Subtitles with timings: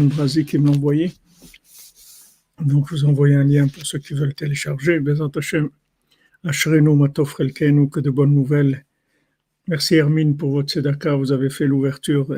[0.00, 1.12] Brasi qui me envoyé.
[2.60, 5.00] Donc, je vous envoie un lien pour ceux qui veulent télécharger.
[5.00, 5.68] Bezat Hashem,
[6.44, 8.84] Ashrenu Matof que de bonnes nouvelles.
[9.68, 11.14] Merci Hermine pour votre tzedaka.
[11.16, 12.36] Vous avez fait l'ouverture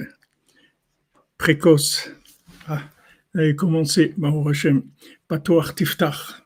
[1.39, 2.11] précoce.
[2.67, 2.83] Ah,
[3.35, 4.15] allez commencer.
[4.17, 4.83] Baruch Hashem.
[5.29, 6.43] Patoar Tiftach.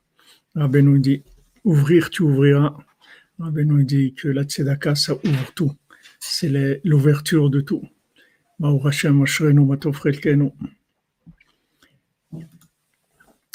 [0.55, 1.23] Rabbi nous dit,
[1.65, 2.77] ouvrir, tu ouvriras.
[3.39, 5.73] Rabbi nous dit que la tzedaka, ça ouvre tout.
[6.21, 7.83] C'est l'ouverture de tout.
[8.59, 10.03] Baruch Hashem, Ashrenu Matof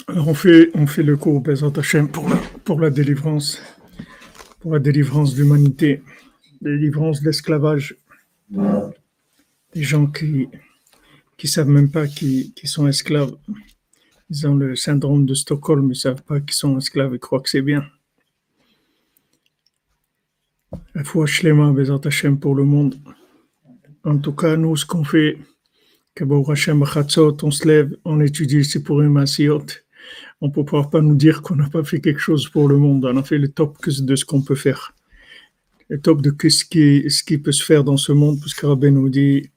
[0.08, 2.36] alors on fait, on fait le cours Bezat Hashem pour la,
[2.66, 3.62] pour la délivrance,
[4.60, 6.02] pour la délivrance de l'humanité,
[6.62, 7.96] délivrance de l'esclavage.
[8.50, 10.48] Des gens qui
[11.38, 13.36] qui savent même pas qu'ils sont esclaves.
[14.30, 17.50] Ils ont le syndrome de Stockholm, ils savent pas qu'ils sont esclaves, ils croient que
[17.50, 17.84] c'est bien.
[20.96, 22.96] La foi Shlema Bezat Hashem pour le monde.
[24.04, 25.38] En tout cas, nous, ce qu'on fait,
[26.18, 29.66] Hashem on se lève, on étudie, c'est pour une massiot
[30.42, 33.06] on ne peut pas nous dire qu'on n'a pas fait quelque chose pour le monde.
[33.06, 34.94] On a fait le top de ce qu'on peut faire.
[35.90, 39.10] Le top de ce qui, peut se faire dans ce monde, parce que Rabbi nous
[39.10, 39.50] dit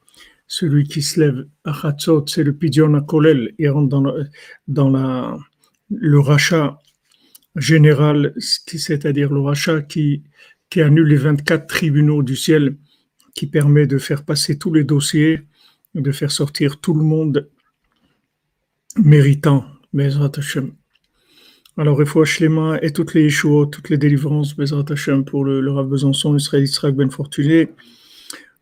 [0.47, 3.55] celui qui se lève à Hatzot, c'est le pidion à Kolel.
[3.59, 3.89] Il rentre
[4.69, 5.39] dans,
[5.89, 6.79] le rachat
[7.57, 10.25] général, c'est-à-dire le rachat qui,
[10.71, 12.77] qui annule les 24 tribunaux du ciel,
[13.35, 15.43] qui permet de faire passer tous les dossiers,
[15.95, 17.49] de faire sortir tout le monde
[18.97, 19.65] méritant
[19.97, 20.73] Bezrat Hashem.
[21.79, 25.73] Alors, Refoua Shlema et toutes les Yeshuot, toutes les délivrances, Bezrat Hashem, pour le, le
[25.73, 27.71] Rav Besançon, Israël Israël Ben Fortuné,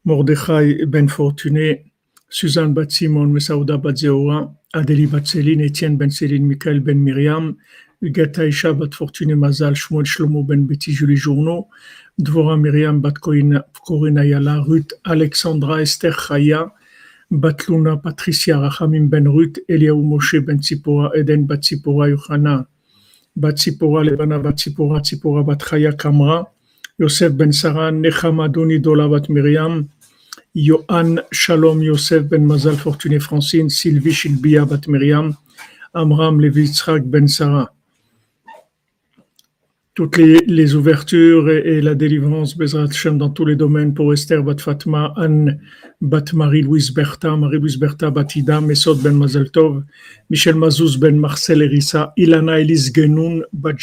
[0.04, 1.86] Mordechai Ben Fortuné,
[2.28, 7.56] Suzanne Bat Simon, Mesaouda Bat Zeora, Adélie Céline, Étienne Ben Céline, Michael Ben Myriam,
[8.00, 11.66] Ugata Isha Bat Fortuné Mazal, Shmuel Shlomo Ben Betty Julie Journeau,
[12.16, 16.70] Dvora Myriam Bat Corina Yala, Ruth Alexandra Esther Chaya,
[17.40, 22.66] Batluna, Patricia, Rachamim ben Ruth, Eliaou Moshe ben Tzipora, Eden bat Tzipora, Yohana,
[23.36, 26.46] bat Lebana bat Tzipora, Kamra,
[26.98, 29.88] Yosef ben Sarah, Nechama Doni Dola bat Miriam,
[30.54, 35.36] Yohan Shalom Yosef ben Mazal Fortuné Francine, Sylvie Shilbia bat Miriam,
[35.94, 36.68] Amram Levi
[37.04, 37.68] ben Sarah
[39.94, 44.42] toutes les, ouvertures et, et, la délivrance, Bezrat Hashem, dans tous les domaines pour Esther
[44.42, 45.60] Bat Fatma, Anne
[46.00, 49.84] Bat Marie-Louise Bertha, Marie-Louise Bertha Batida, Mesod Ben Mazeltov,
[50.30, 53.76] Michel Mazouz Ben Marcel Erissa, Ilana Elise Genoun Bat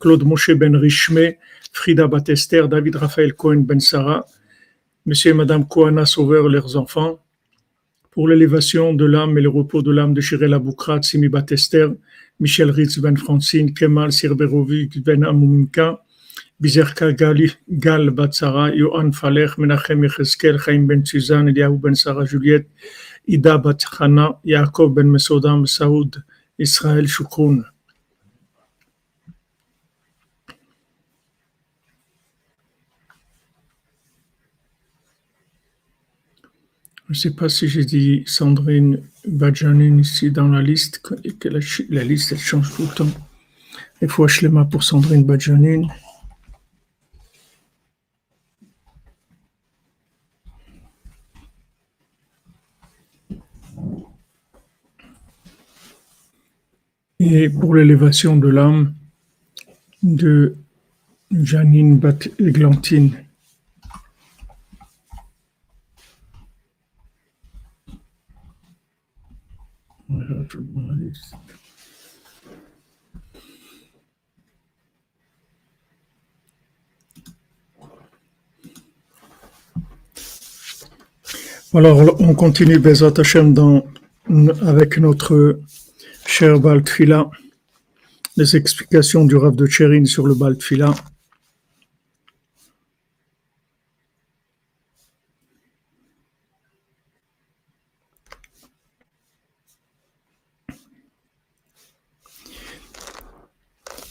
[0.00, 1.36] Claude Moshe Ben Richme,
[1.72, 4.26] Frida Bat Esther, David Raphaël Cohen Ben Sarah,
[5.06, 7.20] Monsieur et Madame Kohana Sauveur, leurs enfants,
[8.10, 11.90] pour l'élévation de l'âme et le repos de l'âme de Shirel Aboukrat, Simi Bat Esther,
[12.40, 15.98] Michel Ritz Ben Francine, Kemal Sirberovic Ben Amunka,
[16.60, 22.68] Bizerka Gali, Gal Batsara, Yohan Faler, Menachem Yecheskel, Chaim Ben Suzanne, Eliaou Ben Sarah Juliette,
[23.26, 26.22] Ida Batchana, Yaakov Ben Mesodam, Saoud,
[26.58, 27.64] Israël Shukroun.
[37.08, 42.04] Je ne sais pas si j'ai dit Sandrine Badjanine ici dans la liste, que la,
[42.04, 43.10] liste elle change tout le temps.
[44.02, 45.88] Il faut Shlema pour Sandrine Badjanine.
[57.20, 58.94] Et pour l'élévation de l'âme
[60.02, 60.56] de
[61.30, 63.27] Janine Bat-Églantine.
[81.74, 83.10] Alors, on continue Bezat
[83.44, 83.84] dans,
[84.62, 85.60] avec notre
[86.26, 87.30] cher Baltfila,
[88.38, 90.94] les explications du Rav de Tchérin sur le Baltfila.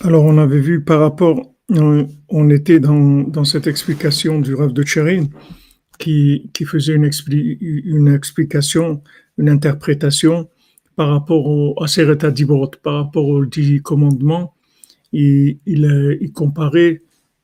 [0.08, 4.82] Alors, on avait vu par rapport, on, était dans, dans, cette explication du Rav de
[4.82, 5.26] Tchérin
[6.00, 9.04] qui, qui, faisait une, une, explication,
[9.38, 10.48] une interprétation
[10.96, 14.54] par rapport à Seret Dibrot, par rapport aux dix commandements.
[15.12, 17.02] Il, il, il comparait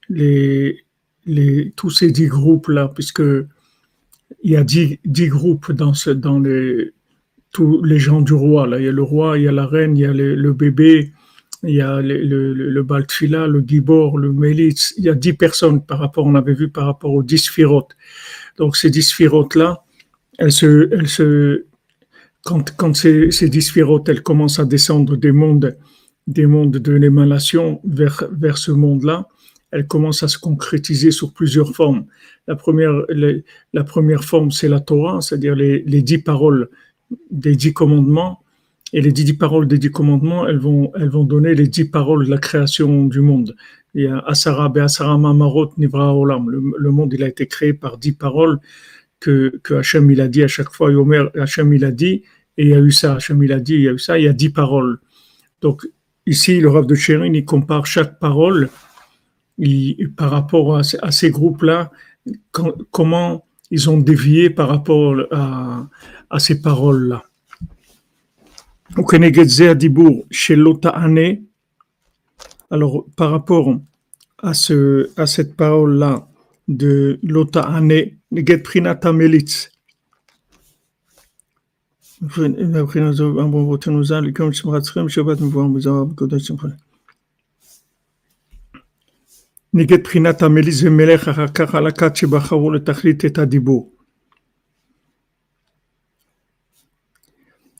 [0.08, 0.86] les,
[1.26, 3.24] les, tous ces dix groupes-là, puisque
[4.42, 6.92] il y a dix, dix groupes dans, ce, dans les,
[7.52, 8.68] tous les gens du roi.
[8.68, 8.80] Là.
[8.80, 11.12] Il y a le roi, il y a la reine, il y a le bébé,
[11.64, 15.34] il y a le, le, le Baltfila, le Gibor, le Melitz, il y a dix
[15.34, 17.96] personnes par rapport, on avait vu par rapport aux dix sphirotes.
[18.58, 19.84] Donc ces dix sphirotes-là,
[20.38, 21.66] elles se, elles se
[22.44, 23.74] quand, quand ces, ces dix
[24.08, 25.78] elles commencent à descendre des mondes,
[26.28, 29.28] des mondes de l'émanation vers, vers ce monde-là,
[29.72, 32.06] elles commencent à se concrétiser sur plusieurs formes.
[32.48, 32.94] La première,
[33.74, 36.70] la première forme, c'est la Torah, c'est-à-dire les, les, dix paroles
[37.32, 38.43] des dix commandements.
[38.94, 42.26] Et les dix, paroles des dix commandements, elles vont, elles vont donner les dix paroles
[42.26, 43.56] de la création du monde.
[43.96, 46.50] Y a Asara Asara Mamarot Nivra Olam.
[46.50, 48.60] Le, monde, il a été créé par dix paroles
[49.20, 50.92] que, que Hachem, il a dit à chaque fois.
[50.92, 52.22] Yomer, Hachem, il a dit,
[52.58, 53.16] et il y a eu ça.
[53.16, 54.20] Hachem, il a dit, il y a eu ça.
[54.20, 55.00] Il y a dix paroles.
[55.62, 55.88] Donc,
[56.28, 58.70] ici, le Rav de Chérin, il compare chaque parole
[60.18, 61.92] par rapport à, ces groupes-là,
[62.92, 65.88] comment ils ont dévié par rapport à,
[66.30, 67.24] à ces paroles-là.
[72.70, 73.76] Alors, par rapport
[74.38, 76.28] à, ce, à cette parole-là
[76.68, 79.72] de l'Ota'ane, Neget Prinata Melitz,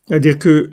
[0.08, 0.72] c'est-à-dire que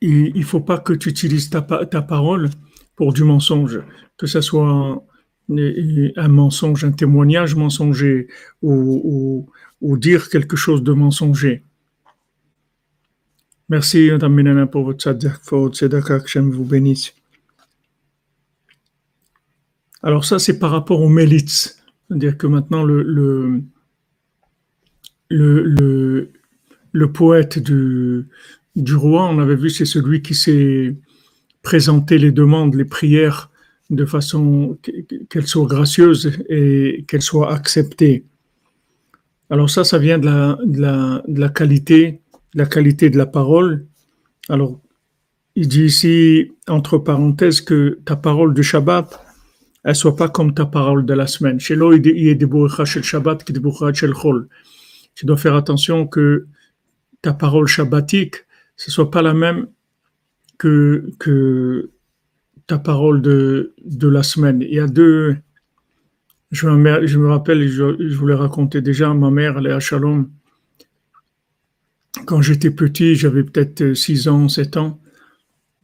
[0.00, 2.50] il ne faut pas que tu utilises ta, ta, parole
[2.96, 3.80] pour du mensonge,
[4.16, 5.02] que ce soit
[5.48, 8.28] un, mensonge, un témoignage mensonger
[8.62, 9.48] ou,
[9.80, 11.64] ou, dire quelque chose de mensonger.
[13.68, 17.14] Merci, Madame Menana, pour votre tzedaka, que vous bénisse.
[20.02, 21.82] Alors ça, c'est par rapport aux Mélitz.
[22.08, 23.02] C'est-à-dire que maintenant, le,
[25.28, 26.30] le,
[26.92, 28.26] le, poète du,
[28.76, 30.96] du roi, on avait vu, c'est celui qui s'est
[31.62, 33.50] présenté les demandes, les prières
[33.90, 34.78] de façon
[35.28, 38.24] qu'elles soient gracieuses et qu'elles soient acceptées.
[39.50, 42.20] Alors ça, ça vient de la, qualité,
[42.54, 43.86] de la qualité de la parole.
[44.48, 44.80] Alors,
[45.56, 49.20] il dit ici, entre parenthèses, que ta parole de Shabbat,
[49.82, 51.58] elle soit pas comme ta parole de la semaine.
[51.58, 51.74] Chez
[53.02, 53.44] Shabbat.
[55.14, 56.46] Tu dois faire attention que
[57.22, 58.36] ta parole shabbatique,
[58.80, 59.66] ce soit pas la même
[60.56, 61.90] que, que
[62.66, 64.62] ta parole de, de la semaine.
[64.62, 65.36] Il y a deux,
[66.50, 69.72] je me, je me rappelle, je, je vous l'ai raconté déjà, ma mère, elle est
[69.72, 70.30] à Shalom.
[72.24, 74.98] Quand j'étais petit, j'avais peut-être 6 ans, 7 ans.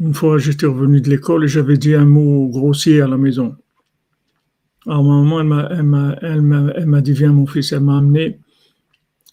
[0.01, 3.57] Une fois, j'étais revenu de l'école et j'avais dit un mot grossier à la maison.
[4.87, 5.69] Alors, ma maman,
[6.23, 8.41] elle m'a, dit, viens mon fils, elle m'a amené,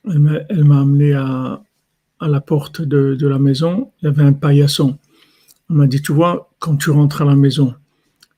[0.04, 1.63] elle m'a amené à,
[2.24, 4.98] à la porte de, la maison, il y avait un paillasson.
[5.70, 7.74] Elle m'a dit, tu vois, quand tu rentres à la maison,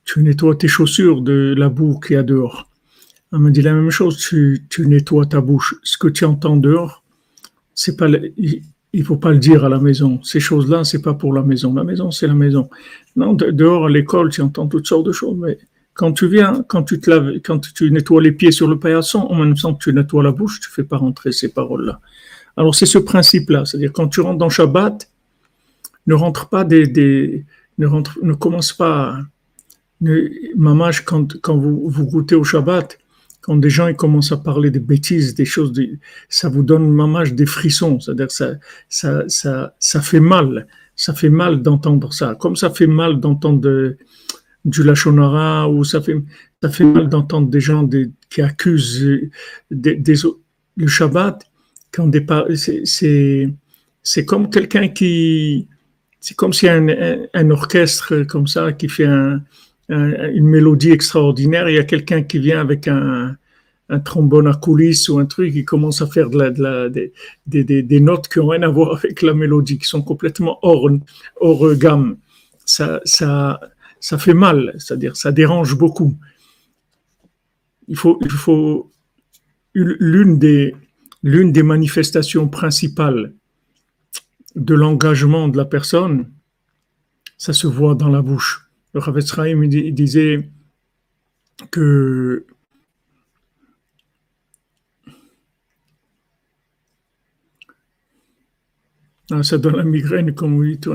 [0.04, 2.70] tu nettoies tes chaussures de la boue qu'il y a dehors.
[3.32, 5.76] Elle m'a dit la même chose, tu, tu nettoies ta bouche.
[5.84, 7.04] Ce que tu entends dehors,
[7.74, 8.62] c'est pas, il,
[8.94, 10.24] il faut pas le dire à la maison.
[10.24, 11.74] Ces choses-là, c'est pas pour la maison.
[11.74, 12.70] La maison, c'est la maison.
[13.18, 15.58] Non, dehors à l'école, tu entends toutes sortes de choses, mais
[15.94, 19.20] quand tu viens, quand tu te laves, quand tu nettoies les pieds sur le paillasson,
[19.20, 22.00] en même temps que tu nettoies la bouche, tu fais pas rentrer ces paroles-là.
[22.58, 25.10] Alors c'est ce principe-là, c'est-à-dire quand tu rentres dans Shabbat,
[26.08, 27.46] ne rentre pas des, des
[27.78, 29.18] ne rentre, ne commence pas,
[30.02, 32.98] ne, mamage quand quand vous, vous goûtez au Shabbat,
[33.42, 35.74] quand des gens ils commencent à parler des bêtises, des choses,
[36.30, 38.54] ça vous donne mamage des frissons, c'est-à-dire ça,
[38.90, 43.96] ça, ça, ça fait mal, ça fait mal d'entendre ça, comme ça fait mal d'entendre
[44.64, 46.18] du lachonara ou ça fait
[46.64, 47.88] ça fait mal d'entendre des gens
[48.32, 49.30] qui accusent
[49.70, 50.16] des,
[50.78, 51.46] le Shabbat
[51.96, 52.12] quand
[54.04, 55.68] c'est comme quelqu'un qui
[56.20, 56.88] c'est comme si un,
[57.34, 59.42] un, orchestre comme ça qui fait un,
[59.90, 63.36] une mélodie extraordinaire il y a quelqu'un qui vient avec un,
[63.90, 66.90] un trombone à coulisses ou un truc qui commence à faire de la, de la,
[66.90, 67.14] des,
[67.46, 70.90] des, des, notes qui n'ont rien à voir avec la mélodie, qui sont complètement hors,
[71.40, 72.18] hors gamme.
[72.66, 73.60] Ça, ça,
[74.00, 76.16] ça fait mal, c'est-à-dire ça dérange beaucoup.
[77.88, 78.90] Il faut, il faut
[79.76, 80.76] l'une des,
[81.26, 83.34] l'une des manifestations principales
[84.56, 86.32] de l'engagement de la personne,
[87.36, 88.70] ça se voit dans la bouche.
[88.94, 90.48] Le Rav il disait
[91.72, 92.46] que
[99.32, 100.88] ah, ça donne la migraine comme vous dites,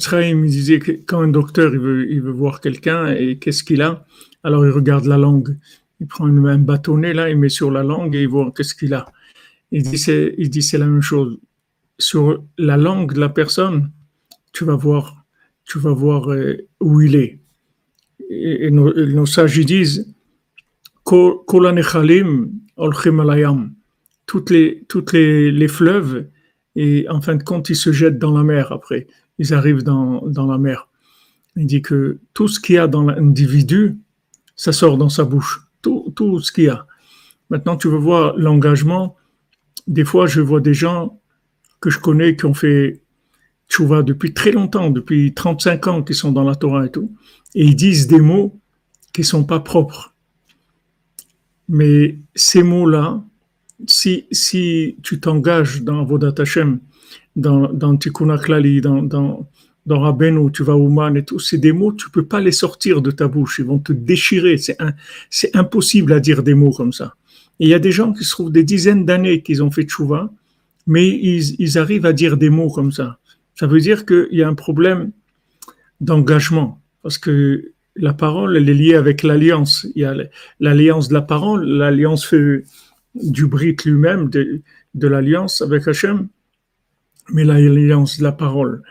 [0.00, 3.80] Chaim disait que quand un docteur il veut, il veut voir quelqu'un et qu'est-ce qu'il
[3.80, 4.04] a,
[4.42, 5.56] alors il regarde la langue.
[6.04, 8.92] Il prend un bâtonnet là, il met sur la langue et il voit qu'est-ce qu'il
[8.92, 9.06] a.
[9.72, 11.38] Il dit c'est, il dit c'est la même chose.
[11.98, 13.90] Sur la langue de la personne,
[14.52, 15.24] tu vas voir,
[15.64, 17.38] tu vas voir euh, où il est.
[18.28, 20.14] Et, nos, nos, sages disent
[24.26, 26.26] toutes les, toutes les, les fleuves,
[26.76, 29.06] et en fin de compte, ils se jettent dans la mer après.
[29.38, 30.90] Ils arrivent dans, dans la mer.
[31.56, 33.96] Il dit que tout ce qu'il y a dans l'individu,
[34.56, 35.63] ça sort dans sa bouche.
[35.84, 36.86] Tout, tout ce qu'il y a.
[37.50, 39.14] Maintenant, tu veux voir l'engagement.
[39.86, 41.20] Des fois, je vois des gens
[41.80, 43.04] que je connais qui ont fait
[43.82, 47.12] vois depuis très longtemps, depuis 35 ans, qui sont dans la Torah et tout,
[47.54, 48.60] et ils disent des mots
[49.12, 50.14] qui sont pas propres.
[51.68, 53.22] Mais ces mots-là,
[53.86, 56.78] si, si tu t'engages dans Vodat Hashem,
[57.34, 59.48] dans, dans Tikkun Klali, dans,
[59.86, 62.52] dans, dans Rabbeinu, tu vas Ouman et tout, c'est des mots, tu peux pas les
[62.52, 66.92] sortir de ta bouche, ils vont te déchirer, c'est impossible à dire des mots comme
[66.92, 67.14] ça.
[67.58, 70.30] Il y a des gens qui se trouvent des dizaines d'années qu'ils ont fait tchouva,
[70.86, 73.18] mais ils, arrivent à dire des mots comme ça.
[73.54, 75.12] Ça veut dire qu'il y a un problème
[76.00, 79.86] d'engagement, parce que la parole, elle est liée avec l'alliance.
[79.94, 80.14] Il y a
[80.58, 82.34] l'alliance de la parole, l'alliance
[83.14, 84.62] du brit lui-même, de,
[84.94, 86.28] de l'alliance avec Hachem,
[87.32, 88.82] mais l'alliance de la parole.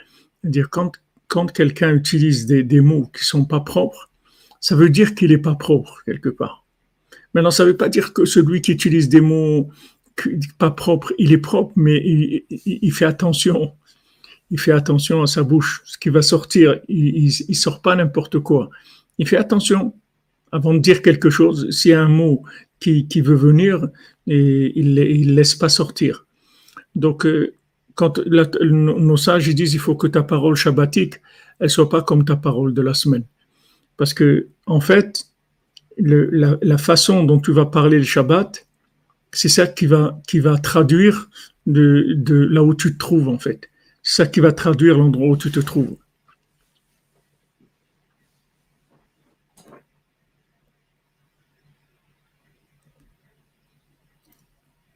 [0.43, 0.91] C'est-à-dire, quand,
[1.27, 4.11] quand quelqu'un utilise des, des mots qui sont pas propres,
[4.59, 6.65] ça veut dire qu'il n'est pas propre, quelque part.
[7.33, 9.69] Maintenant, ça ne veut pas dire que celui qui utilise des mots
[10.59, 13.73] pas propres, il est propre, mais il, fait attention
[14.51, 18.37] il fait attention à sa bouche, ce qui va sortir, il ne sort pas n'importe
[18.39, 18.69] quoi.
[19.17, 19.95] Il fait attention
[20.51, 21.71] avant de dire quelque chose.
[21.71, 22.43] S'il y a un mot
[22.79, 23.87] qui, qui veut venir,
[24.27, 26.27] il ne laisse pas sortir.
[26.93, 27.55] Donc, euh,
[27.95, 31.15] quand nos sages disent il faut que ta parole shabbatique,
[31.59, 33.23] elle soit pas comme ta parole de la semaine.
[33.97, 35.25] Parce que, en fait,
[35.97, 38.67] la, façon dont tu vas parler le Shabbat,
[39.31, 41.29] c'est ça qui va, qui va traduire
[41.67, 43.69] de, de là où tu te trouves, en fait
[44.03, 45.97] ça qui va traduire l'endroit où tu te trouves.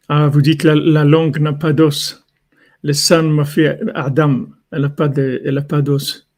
[0.10, 2.27] Ah, vous dites la, la langue n'a pas d'os.
[2.88, 4.48] Le sang m'a fait Adam.
[4.72, 6.30] Elle n'a pas d'os.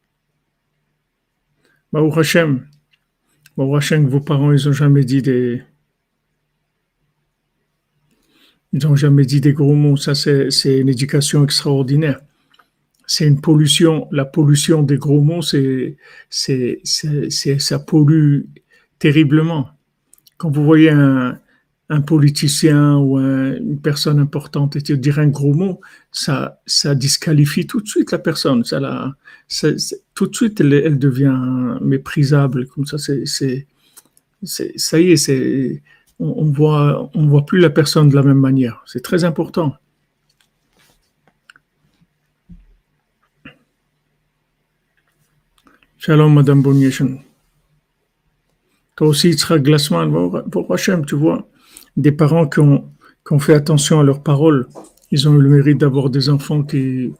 [1.94, 2.68] Baruch Hashem.
[3.58, 5.62] Hashem, vos parents, ils n'ont jamais dit des.
[8.74, 9.96] Ils n'ont jamais dit des gros mots.
[9.96, 12.20] Ça, c'est une éducation extraordinaire
[13.10, 14.08] c'est une pollution.
[14.12, 15.98] La pollution des gros mots, c'est,
[16.30, 18.42] ça pollue
[19.00, 19.70] terriblement.
[20.38, 21.40] Quand vous voyez un,
[21.90, 25.82] un politicien ou une personne importante et dire un gros mot,
[26.12, 28.64] ça, ça disqualifie tout de suite la personne.
[28.64, 29.16] Ça, la,
[30.14, 32.68] tout de suite, elle, devient méprisable.
[32.68, 33.68] Comme ça, c'est, c'est,
[34.44, 35.82] ça y est, c'est,
[36.20, 38.84] on, on voit, on voit plus la personne de la même manière.
[38.86, 39.76] C'est très important.
[45.98, 47.18] Shalom, Madame Bonyeshan.
[48.96, 51.48] Toi aussi, Yitzhak Glassman, pour Hachem, tu vois,
[51.98, 52.90] des parents qui ont,
[53.40, 54.68] fait attention à leurs paroles,
[55.12, 57.14] ils ont eu le mérite d'avoir des enfants qui,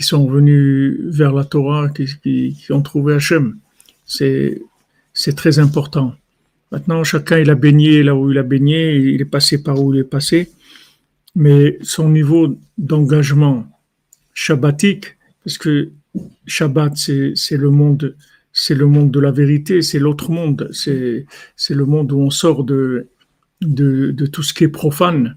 [0.00, 3.58] sont venus vers la Torah, qui, ont trouvé Hachem.
[4.06, 6.14] C'est très important.
[6.72, 9.94] Maintenant, chacun, il a baigné là où il a baigné, il est passé par où
[9.94, 10.50] il est passé,
[11.34, 13.66] mais son niveau d'engagement
[14.32, 15.90] shabbatique, parce que
[16.46, 18.16] Shabbat, c'est le monde,
[18.54, 21.26] c'est le monde de la vérité, c'est l'autre monde, c'est
[21.70, 23.08] le monde où on sort de,
[23.60, 25.36] de, tout ce qui est profane.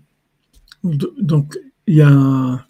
[0.84, 2.64] Donc, il y a un,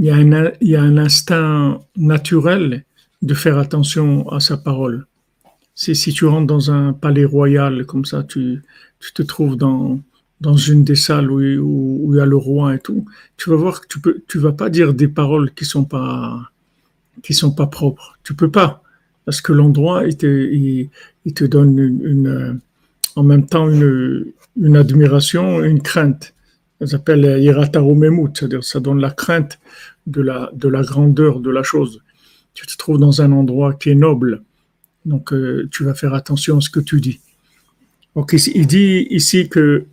[0.00, 2.84] y, a y a un instinct naturel
[3.22, 5.06] de faire attention à sa parole.
[5.76, 8.62] Si tu rentres dans un palais royal comme ça, tu,
[8.98, 10.00] tu te trouves dans,
[10.40, 13.04] dans une des salles où, où, il y a le roi et tout,
[13.36, 15.86] tu vas voir que tu peux, tu vas pas dire des paroles qui sont
[17.30, 18.18] sont pas propres.
[18.24, 18.82] Tu peux pas
[19.26, 22.60] parce que l'endroit il te, donne une,
[23.16, 26.32] en même temps une, admiration, une crainte.
[26.80, 29.58] Ça s'appelle Memut, c'est-à-dire ça donne la crainte
[30.06, 32.02] de la, de la grandeur de la chose.
[32.54, 34.42] Tu te trouves dans un endroit qui est noble,
[35.04, 37.20] donc euh, tu vas faire attention à ce que tu dis.
[38.14, 39.86] Donc il dit ici que,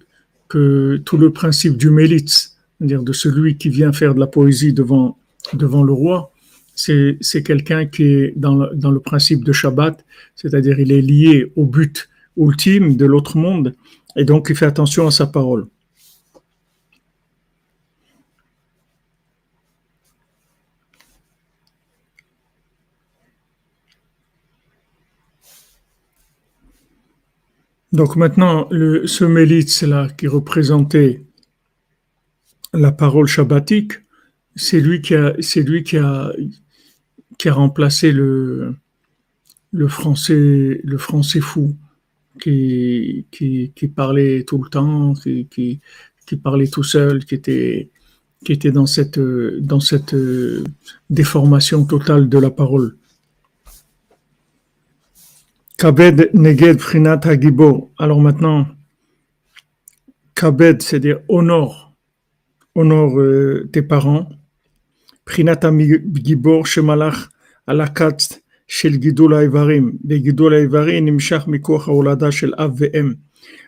[0.48, 5.18] tout le principe du mélitz, c'est-à-dire de celui qui vient faire de la poésie devant
[5.52, 6.33] le roi,
[6.76, 10.04] c'est quelqu'un qui est dans le, principe de Shabbat,
[10.36, 13.76] c'est-à-dire il est lié au but ultime de l'autre monde,
[14.16, 15.68] et donc il fait attention à sa parole.
[27.92, 31.24] Donc maintenant, le, ce mélitz là qui représentait
[32.74, 33.94] la parole shabbatique,
[34.56, 36.34] c'est lui qui a,
[37.44, 38.74] qui a remplacé le,
[39.74, 41.76] le français, le français fou,
[42.40, 47.90] qui, qui, parlait tout le temps, qui, qui, parlait tout seul, qui était,
[48.46, 50.16] qui était dans cette, dans cette
[51.10, 52.96] déformation totale de la parole.
[55.78, 57.92] Kabed Neged Frinat Hagibo.
[58.00, 58.68] Alors maintenant,
[60.34, 61.94] Kabed, c'est-à-dire honore,
[62.74, 64.30] honore euh, tes parents.
[65.26, 65.60] Prinat
[66.14, 67.33] Gibor Shemalach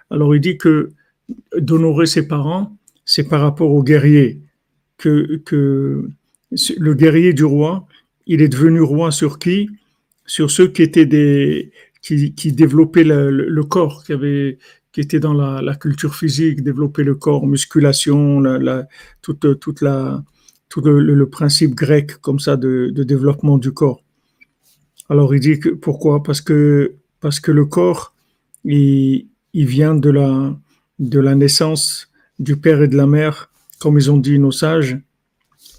[0.10, 0.92] Alors il dit que
[1.58, 4.42] d'honorer ses parents, c'est par rapport au guerrier.
[4.98, 6.10] Que, que
[6.78, 7.86] le guerrier du roi,
[8.28, 9.70] il est devenu roi sur qui?
[10.26, 11.72] Sur ceux qui étaient des,
[12.02, 14.58] qui, qui développait le, le, corps, qui avait
[14.92, 18.88] qui était dans la, la, culture physique, développer le corps, musculation, la, la,
[19.22, 20.24] toute, toute la,
[20.70, 24.02] tout le, principe grec comme ça de, de, développement du corps.
[25.10, 26.24] Alors il dit que pourquoi?
[26.24, 28.14] Parce que parce que le corps
[28.64, 30.58] il, il vient de la
[31.00, 32.08] de la naissance
[32.40, 34.98] du père et de la mère, comme ils ont dit nos sages.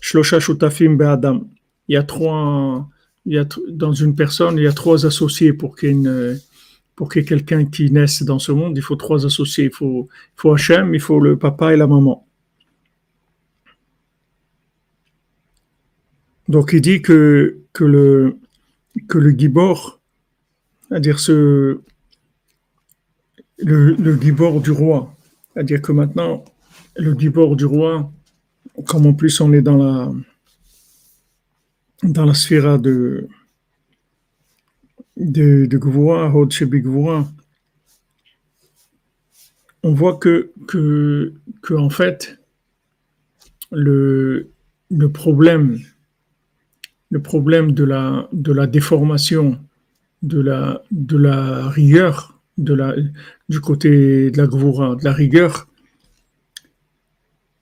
[0.00, 1.48] Shlosha shutafim be'adam.
[1.88, 2.88] Il y a trois
[3.26, 6.36] il y a, dans une personne, il y a trois associés pour qu'il y ait,
[6.94, 8.76] pour qu'il quelqu'un qui naisse dans ce monde.
[8.76, 9.64] Il faut trois associés.
[9.64, 12.25] Il faut, il faut Hachem, il faut le papa et la maman.
[16.48, 18.38] Donc il dit que, que le,
[19.08, 20.00] que le gibor,
[20.88, 21.80] c'est-à-dire ce,
[23.58, 25.14] le, gibor du roi,
[25.52, 26.44] c'est-à-dire que maintenant,
[26.96, 28.10] le gibor du roi,
[28.86, 30.12] comme en plus on est dans la,
[32.02, 33.28] dans la sphère de,
[35.16, 35.78] de, de
[39.82, 42.40] on voit que, que, que, en fait,
[43.70, 44.50] le,
[44.90, 45.78] le problème,
[47.16, 49.58] le problème de la, de la déformation,
[50.22, 52.94] de la, de la rigueur, de la,
[53.48, 55.66] du côté de la Gvura, de la rigueur,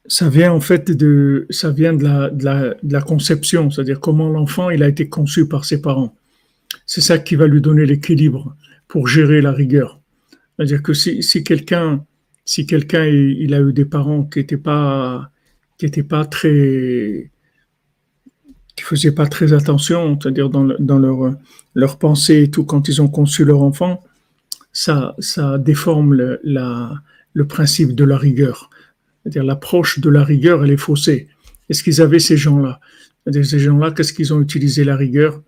[0.07, 4.71] ça vient en fait de, ça vient de la, de la, conception, c'est-à-dire comment l'enfant
[4.71, 6.17] il a été conçu par ses parents.
[6.85, 8.57] C'est ça qui va lui donner l'équilibre
[8.89, 10.01] pour gérer la rigueur.
[10.57, 12.05] C'est-à-dire que si, si quelqu'un,
[12.45, 15.31] si quelqu'un il a eu des parents qui n'étaient pas,
[15.79, 17.31] qui étaient pas très,
[18.77, 21.35] qui faisaient pas très attention, c'est-à-dire dans, dans leur,
[21.75, 24.03] leur pensée et tout quand ils ont conçu leur enfant,
[24.73, 26.95] ça, ça déforme le, la,
[27.33, 28.71] le principe de la rigueur.
[29.23, 31.29] C'est-à-dire l'approche de la rigueur, elle est faussée.
[31.69, 32.81] Est-ce qu'ils avaient ces gens-là?
[33.33, 35.41] Ces gens-là, qu'est-ce qu'ils ont utilisé la rigueur?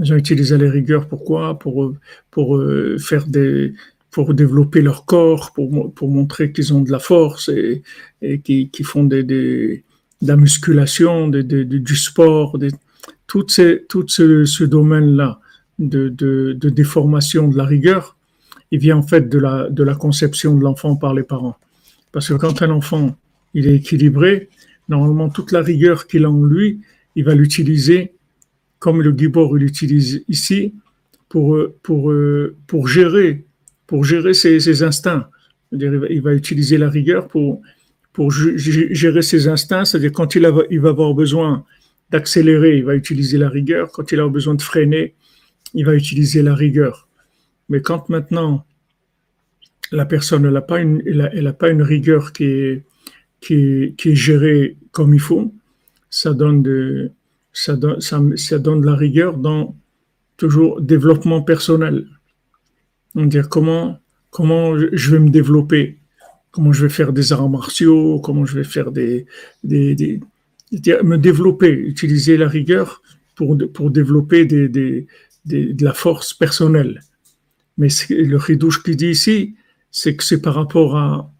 [0.00, 1.94] Ils ont utilisé la rigueur pourquoi Pour,
[2.30, 3.74] pour euh, faire des
[4.10, 7.82] pour développer leur corps, pour, pour montrer qu'ils ont de la force et,
[8.22, 9.84] et qui, qui font des, des,
[10.22, 12.58] de la musculation, du sport,
[13.26, 15.40] tout, ces, tout ce, ce domaine-là
[15.78, 18.16] de, de, de, déformation de la rigueur,
[18.70, 21.56] il vient en fait de la, de conception de l'enfant par les parents.
[22.10, 23.16] Parce que quand un enfant
[23.54, 24.48] il est équilibré,
[24.88, 26.80] normalement toute la rigueur qu'il a en lui,
[27.14, 28.14] il va l'utiliser
[28.78, 30.74] comme le Gibor l'utilise ici
[31.28, 31.56] pour,
[32.86, 33.44] gérer,
[33.86, 35.28] pour gérer ses instincts.
[35.72, 37.60] Il va utiliser la rigueur pour,
[38.18, 41.64] pour gérer ses instincts, c'est-à-dire quand il, va avoir besoin
[42.10, 43.92] d'accélérer, il va utiliser la rigueur.
[43.92, 45.14] Quand il a besoin de freiner,
[45.72, 47.06] il va utiliser la rigueur.
[47.68, 48.66] Mais quand maintenant
[49.92, 51.00] la personne n'a pas, une,
[51.80, 52.82] rigueur qui
[53.50, 55.54] est, gérée comme il faut,
[56.10, 57.12] ça donne, de,
[57.52, 59.76] ça, ça, donne la rigueur dans
[60.36, 62.08] toujours développement personnel.
[63.14, 64.00] On dire comment,
[64.30, 65.97] comment je vais me développer,
[66.50, 69.26] comment je vais faire des arts martiaux, comment je vais faire des,
[69.62, 73.02] me développer, utiliser la rigueur
[73.34, 77.00] pour, pour développer de la force personnelle.
[77.76, 79.54] Mais le ridouche qui dit ici,
[79.90, 81.32] c'est que c'est par rapport à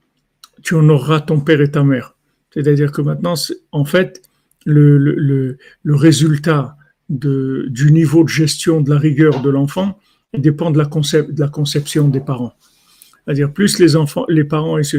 [0.62, 2.14] tu honoreras ton père et ta mère.
[2.52, 3.34] C'est-à-dire que maintenant,
[3.72, 4.22] en fait,
[4.64, 6.76] le, le, le résultat
[7.08, 9.98] de, du niveau de gestion de la rigueur de l'enfant
[10.36, 12.54] dépend de la, concept, de la conception des parents.
[13.28, 14.98] C'est-à-dire plus les parents ils se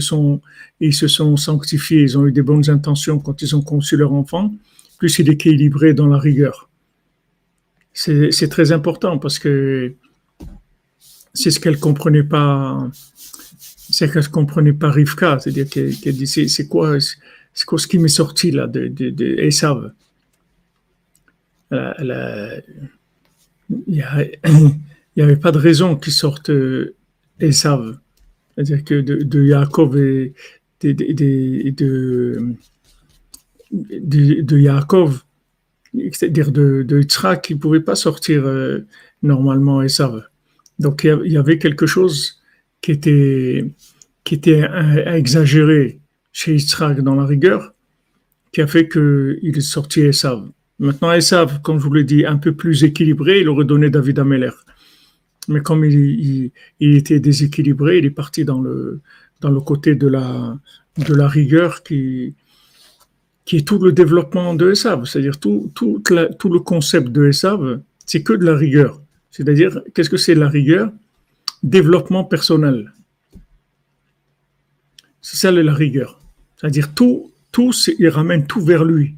[1.08, 4.54] sont sanctifiés, ils ont eu des bonnes intentions quand ils ont conçu leur enfant,
[5.00, 6.70] plus il est équilibré dans la rigueur.
[7.92, 9.96] C'est très important parce que
[11.34, 12.88] c'est ce qu'elle comprenait pas
[13.89, 17.18] c'est que je comprenais pas Rivka, c'est-à-dire qu'elle dit c'est quoi, c'est
[17.65, 19.50] ce qui m'est sorti là de, de.
[23.88, 24.04] Il
[25.18, 26.52] n'y avait pas de raison qu'il sorte
[27.39, 27.98] Esav.
[28.60, 30.34] C'est-à-dire que de, Yaakov et
[30.84, 30.98] de
[34.58, 35.24] Yaakov,
[36.12, 38.80] c'est-à-dire de, de Yitzhak, il ne pouvait pas sortir euh,
[39.24, 40.24] normalement Esav.
[40.78, 42.41] Donc il y avait quelque chose
[42.82, 43.65] qui était,
[44.26, 44.67] qui était
[45.06, 46.02] exagéré
[46.34, 47.74] chez Yitzhak dans la rigueur,
[48.52, 50.50] qui a fait qu'il est sorti Esav.
[50.80, 54.19] Maintenant, Esav, comme je vous l'ai dit, un peu plus équilibré, il aurait donné David
[54.19, 54.52] Ameller.
[55.47, 59.02] Mais comme il, était déséquilibré, il est parti dans le,
[59.41, 60.58] dans le côté de la,
[60.97, 62.36] de la rigueur qui,
[63.45, 65.06] qui est tout le développement de Esav.
[65.06, 66.04] C'est-à-dire tout, tout,
[66.38, 69.02] tout le concept de Esav, c'est que de la rigueur.
[69.32, 70.91] C'est-à-dire, qu'est-ce que c'est la rigueur?
[71.63, 72.93] Développement personnel.
[75.21, 76.19] C'est ça la rigueur.
[76.58, 79.15] C'est-à-dire tout, tout, il ramène tout vers lui.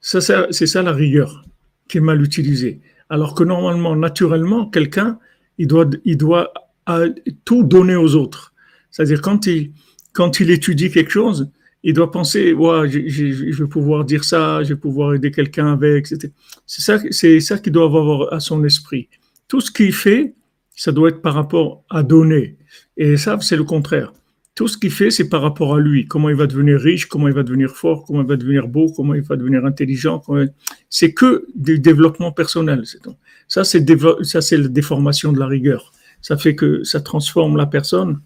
[0.00, 1.44] Ça, c'est ça la rigueur
[1.88, 2.80] qui est mal utilisée.
[3.08, 5.18] Alors que normalement, naturellement, quelqu'un,
[5.56, 6.52] il doit, il doit
[6.88, 7.12] euh,
[7.44, 8.54] tout donner aux autres.
[8.90, 9.72] C'est-à-dire quand il,
[10.12, 11.50] quand il étudie quelque chose,
[11.82, 16.06] il doit penser, ouais, je, vais pouvoir dire ça, je vais pouvoir aider quelqu'un avec.
[16.06, 16.32] C'est
[16.66, 19.08] ça, c'est ça qu'il doit avoir à son esprit.
[19.46, 20.34] Tout ce qu'il fait,
[20.74, 22.56] ça doit être par rapport à donner.
[22.96, 24.12] Et ça, c'est le contraire.
[24.58, 26.08] Tout ce qu'il fait, c'est par rapport à lui.
[26.08, 28.90] Comment il va devenir riche, comment il va devenir fort, comment il va devenir beau,
[28.90, 30.20] comment il va devenir intelligent.
[30.90, 32.82] C'est que du développement personnel.
[33.46, 35.92] Ça, c'est la déformation de la rigueur.
[36.22, 38.18] Ça fait que ça transforme la personne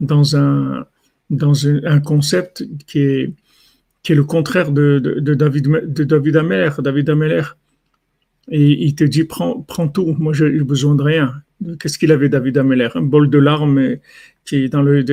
[0.00, 0.84] dans un,
[1.30, 3.32] dans un, concept qui est,
[4.02, 6.34] qui est le contraire de, David, de David.
[6.80, 7.44] David Ameller,
[8.50, 11.34] et il te dit prends, prends tout, moi j'ai besoin de rien.
[11.80, 12.88] Qu'est-ce qu'il avait David Ameller?
[12.94, 13.96] Un bol de larmes
[14.70, 15.04] dans, le,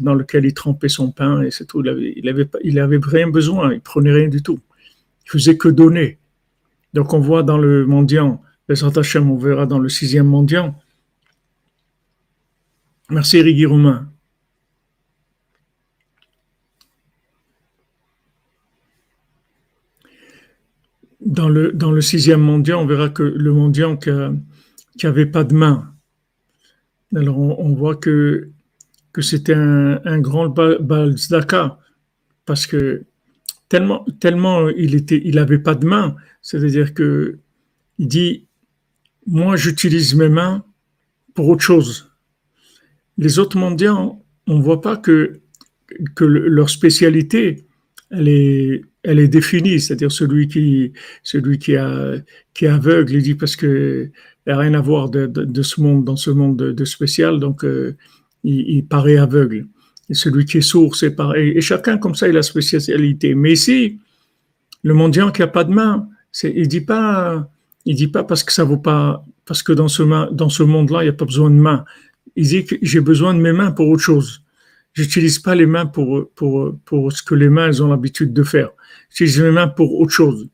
[0.00, 1.82] dans lequel il trempait son pain et c'est tout.
[1.82, 4.60] Il avait, il il rien besoin, il prenait rien du tout.
[5.26, 6.18] Il faisait que donner.
[6.94, 10.74] Donc on voit dans le mendiant, on verra dans le sixième mendiant.
[13.10, 14.08] Merci Rigui Romain.
[21.20, 24.10] Dans le, dans le sixième mendiant, on verra que le mendiant qui
[24.98, 25.94] qui n'avait pas de main.
[27.14, 28.50] Alors on, voit que,
[29.12, 31.78] que c'était un, grand Balzdaka,
[32.44, 33.04] parce que
[33.68, 37.38] tellement, tellement il était, il avait pas de main, c'est-à-dire que
[37.98, 38.46] il dit,
[39.26, 40.64] moi j'utilise mes mains
[41.34, 42.10] pour autre chose.
[43.16, 45.40] Les autres mendiants, on voit pas que,
[46.16, 47.66] que leur spécialité,
[48.10, 52.16] elle est, elle est définie, c'est-à-dire celui qui, celui qui, a,
[52.54, 54.10] qui est aveugle, il dit parce que
[54.46, 57.96] il rien à voir de, ce monde, dans ce monde de, spécial, donc euh,
[58.42, 59.66] il, paraît aveugle.
[60.10, 61.52] Et celui qui est sourd, c'est pareil.
[61.56, 63.34] Et chacun, comme ça, il a spécialité.
[63.34, 63.98] Mais ici,
[64.82, 66.08] le mendiant qui n'a pas de main,
[66.42, 67.48] il dit pas,
[67.86, 70.02] il dit pas parce que ça vaut pas, parce que dans ce,
[70.32, 71.84] dans ce monde-là, il n'y a pas besoin de main.
[72.36, 74.42] Il dit que j'ai besoin de mes mains pour autre chose.
[74.92, 78.42] J'utilise pas les mains pour, pour, pour ce que les mains elles ont l'habitude de
[78.42, 78.70] faire.
[79.10, 80.48] J'utilise mes mains pour autre chose,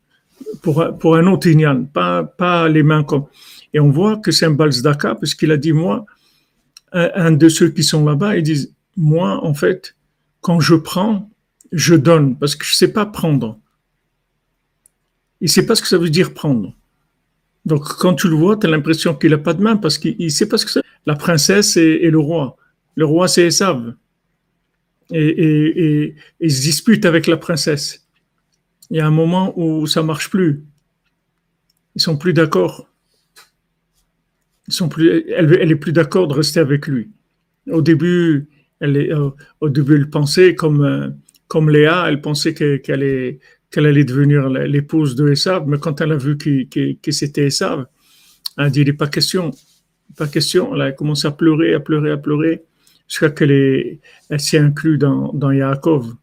[0.63, 3.25] pour, pour un autre ignan, pas, pas les mains comme.
[3.73, 6.07] Et on voit que c'est un Balzdaka, parce qu'il a dit, moi,
[6.93, 9.97] un, de ceux qui sont là-bas, ils disent, moi, en fait,
[10.41, 11.31] quand je prends,
[11.73, 13.59] je donne, parce que je ne sais pas prendre.
[15.41, 16.75] Il ne sait pas ce que ça veut dire prendre.
[17.65, 20.17] Donc, quand tu le vois, tu as l'impression qu'il n'a pas de main, parce qu'il
[20.19, 20.83] ne sait pas ce que c'est.
[21.07, 22.57] La princesse et, le roi.
[22.95, 23.95] Le roi, c'est Esav.
[25.13, 28.07] Et, et, et, se dispute avec la princesse.
[28.91, 30.65] Il y a un moment où ça marche plus.
[31.97, 32.90] Ils sont plus d'accord
[34.71, 37.11] elle, elle est plus d'accord de rester avec lui.
[37.71, 38.49] Au début,
[38.81, 39.31] elle est, euh,
[39.69, 41.11] début, elle pensait comme euh,
[41.49, 43.39] comme Léa, elle pensait qu'elle allait
[43.77, 47.87] allait devenir l'épouse de Esav, mais quand elle a vu que, c'était Esav,
[48.57, 49.51] elle a dit il n'est pas question,
[50.17, 50.75] pas question.
[50.75, 52.63] Elle a commencé à pleurer, à pleurer, à pleurer,
[53.09, 53.99] jusqu'à qu'elle
[54.31, 56.15] elle s'est inclue dans dans Yaakov.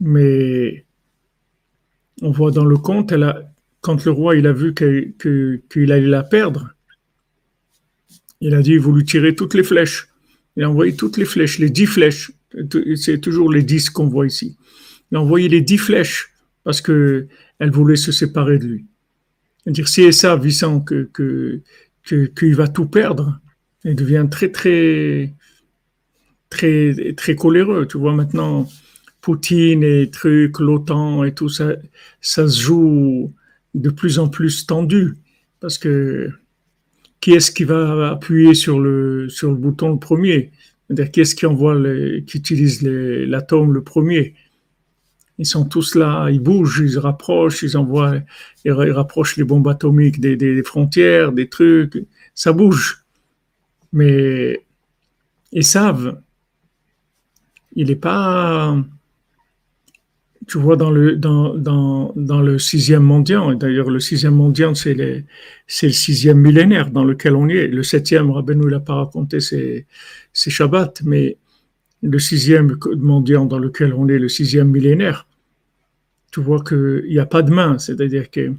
[0.00, 0.84] Mais
[2.22, 3.42] on voit dans le conte, elle a,
[3.80, 6.74] quand le roi il a vu qu'il allait la perdre,
[8.40, 10.08] il a dit, vous lui tirez toutes les flèches.
[10.56, 12.32] Il a envoyé toutes les flèches, les dix flèches.
[12.96, 14.56] C'est toujours les dix qu'on voit ici.
[15.10, 16.30] Il a envoyé les dix flèches
[16.64, 17.26] parce que
[17.58, 18.86] elle voulait se séparer de lui.
[19.62, 21.60] C'est-à-dire, si ça, vissant que, que,
[22.04, 23.40] qu'il va tout perdre,
[23.84, 25.34] il devient très, très,
[26.48, 27.86] très, très coléreux.
[27.86, 28.68] Tu vois, maintenant,
[29.20, 31.74] Poutine et trucs, l'OTAN et tout ça,
[32.20, 33.34] ça se joue
[33.74, 35.14] de plus en plus tendu
[35.60, 36.30] parce que
[37.20, 40.52] qui est-ce qui va appuyer sur le, sur le bouton le premier?
[40.86, 44.34] C'est-à-dire qui est-ce qui envoie, les, qui utilise l'atome le premier?
[45.38, 48.16] Ils sont tous là, ils bougent, ils rapprochent, ils envoient,
[48.64, 52.04] ils rapprochent les bombes atomiques des, des frontières, des trucs,
[52.34, 53.04] ça bouge.
[53.92, 54.64] Mais
[55.52, 56.20] ils savent,
[57.74, 58.76] il n'est pas
[60.48, 65.24] tu vois, dans le, sixième mondial, d'ailleurs, le sixième mondial, c'est le,
[65.66, 67.66] sixième millénaire dans lequel on est.
[67.66, 69.86] Le septième, Rabbeinu il n'a pas raconté, c'est,
[70.32, 71.36] Shabbat, mais
[72.02, 75.26] le sixième mondial dans lequel on est, le sixième millénaire,
[76.32, 78.54] tu vois qu'il n'y a pas de main, c'est-à-dire qu'il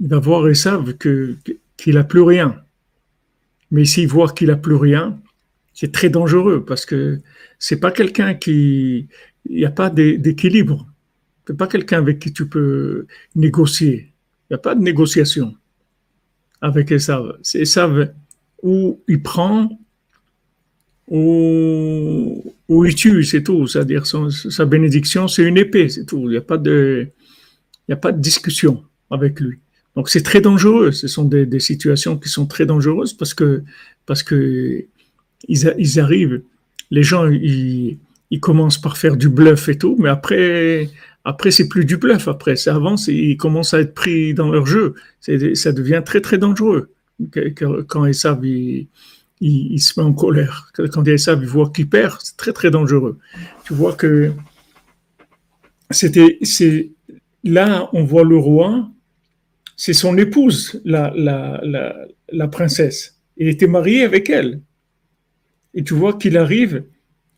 [0.00, 1.36] va voir Esav que,
[1.76, 2.54] qu'il n'a plus rien.
[3.72, 5.18] Mais s'il voit qu'il n'a plus rien,
[5.74, 7.20] c'est très dangereux parce que
[7.58, 9.08] c'est pas quelqu'un qui.
[9.48, 10.86] Il n'y a pas d'équilibre.
[11.46, 14.12] C'est pas quelqu'un avec qui tu peux négocier.
[14.48, 15.54] Il n'y a pas de négociation
[16.60, 17.38] avec Esav.
[17.42, 18.12] C'est Esav
[18.62, 19.68] où il prend
[21.08, 23.66] ou, il tue, c'est tout.
[23.66, 26.22] C'est-à-dire sa bénédiction, c'est une épée, c'est tout.
[26.26, 27.08] Il n'y a pas de,
[27.90, 29.58] a pas de discussion avec lui.
[29.96, 30.92] Donc c'est très dangereux.
[30.92, 33.62] Ce sont des, situations qui sont très dangereuses parce que
[34.06, 34.84] parce que
[35.48, 36.42] ils, arrivent,
[36.90, 37.98] les gens ils,
[38.30, 40.88] ils, commencent par faire du bluff et tout, mais après
[41.24, 42.28] après c'est plus du bluff.
[42.28, 44.94] Après ça avance ils commencent à être pris dans leur jeu.
[45.20, 46.90] Ça devient très très dangereux
[47.88, 50.70] quand ils savent il, se met en colère.
[50.74, 53.18] Quand il ça, il voit qu'il perd, c'est très très dangereux.
[53.64, 54.32] Tu vois que
[55.90, 56.90] c'était, c'est
[57.44, 58.88] là, on voit le roi,
[59.76, 61.60] c'est son épouse, la, la,
[62.30, 63.18] la, princesse.
[63.36, 64.60] Il était marié avec elle.
[65.72, 66.84] Et tu vois qu'il arrive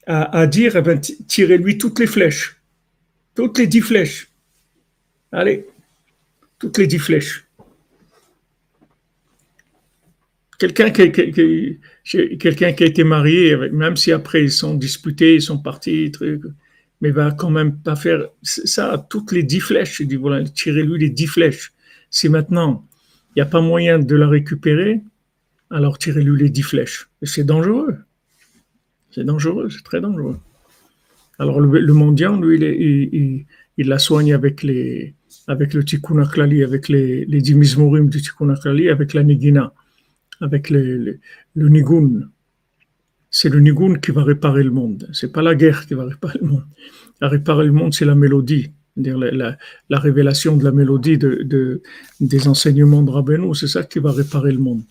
[0.06, 2.60] à, dire, eh ben, tirez-lui toutes les flèches,
[3.34, 4.30] toutes les dix flèches.
[5.30, 5.66] Allez,
[6.58, 7.46] toutes les dix flèches.
[10.58, 16.10] Quelqu'un qui, qui a été marié, même si après ils sont disputés, ils sont partis,
[16.12, 16.42] truc,
[17.00, 19.98] mais va quand même pas faire ça, toutes les dix flèches.
[19.98, 21.72] Je dis voilà, tirez-lui les dix flèches.
[22.10, 22.86] Si maintenant
[23.34, 25.00] il n'y a pas moyen de la récupérer,
[25.70, 27.08] alors tirez-lui les dix flèches.
[27.22, 27.98] C'est dangereux.
[29.12, 30.38] C'est dangereux, c'est très dangereux.
[31.38, 33.46] Alors le, mendiant, lui, il,
[33.76, 35.14] il, la soigne avec les
[35.48, 39.72] avec le tikkun avec les, les dix du tikkun avec la nigina
[40.42, 41.18] avec le,
[41.54, 42.28] le, nigun.
[43.30, 45.08] C'est le nigun qui va réparer le monde.
[45.12, 46.66] C'est pas la guerre qui va réparer le monde.
[47.20, 48.72] À réparer le monde, c'est la mélodie.
[48.96, 49.56] La, la,
[49.88, 51.80] la, révélation de la mélodie de, de
[52.20, 54.82] des enseignements de Rabbeinu, c'est ça qui va réparer le monde.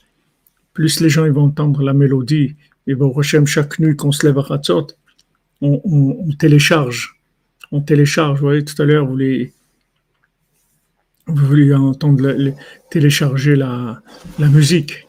[0.74, 2.56] Plus les gens vont entendre la mélodie,
[2.98, 4.88] vont rechercher chaque nuit qu'on se lève à Ratzot,
[5.62, 7.20] on, on, télécharge.
[7.72, 8.40] On télécharge.
[8.40, 9.12] Vous voyez, tout à l'heure, vous
[11.46, 12.54] voulez, entendre
[12.90, 14.02] télécharger la,
[14.40, 15.08] la musique.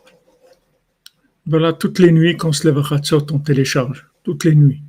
[1.47, 4.07] Voilà, toutes les nuits, quand on se lève à Khatsot, on télécharge.
[4.23, 4.83] Toutes les nuits.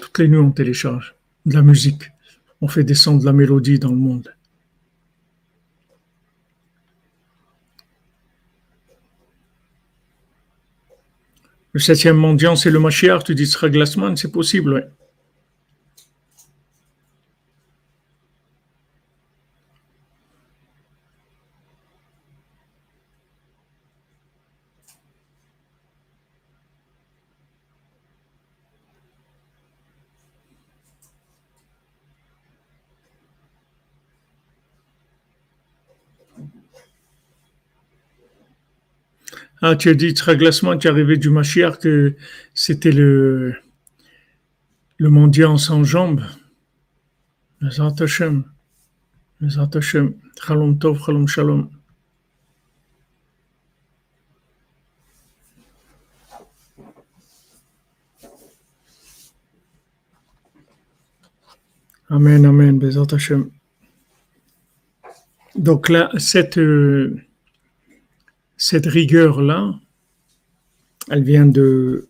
[0.00, 1.14] Toutes les nuits, on télécharge
[1.46, 2.04] de la musique.
[2.60, 4.32] On fait descendre la mélodie dans le monde.
[11.74, 13.24] Le septième mendiant, c'est le Mashiach.
[13.24, 14.80] Tu dis Glassman, c'est possible, oui.
[39.64, 42.16] Ah, tu as dit tu es arrivé du Mashiach que
[42.52, 43.54] c'était le,
[44.98, 46.24] le mendiant sans jambes.
[47.60, 48.44] Mesat Hashem.
[49.40, 50.14] Mesat Hashem.
[50.44, 51.70] Chalom Tov, Chalom Shalom.
[62.10, 63.48] Amen, Amen, Bezat Hashem.
[65.54, 66.58] Donc là, cette.
[66.58, 67.16] Euh,
[68.62, 69.74] cette rigueur-là,
[71.10, 72.06] elle vient de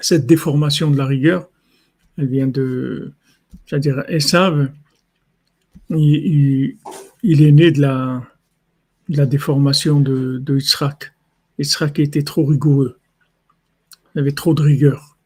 [0.00, 1.48] cette déformation de la rigueur,
[2.18, 3.12] elle vient de,
[3.64, 4.72] c'est-à-dire Esav,
[5.90, 6.74] il,
[7.22, 8.26] est né de la,
[9.26, 11.12] déformation de, de Yitzhak.
[11.96, 12.98] Était trop rigoureux,
[14.14, 15.16] il avait trop de rigueur.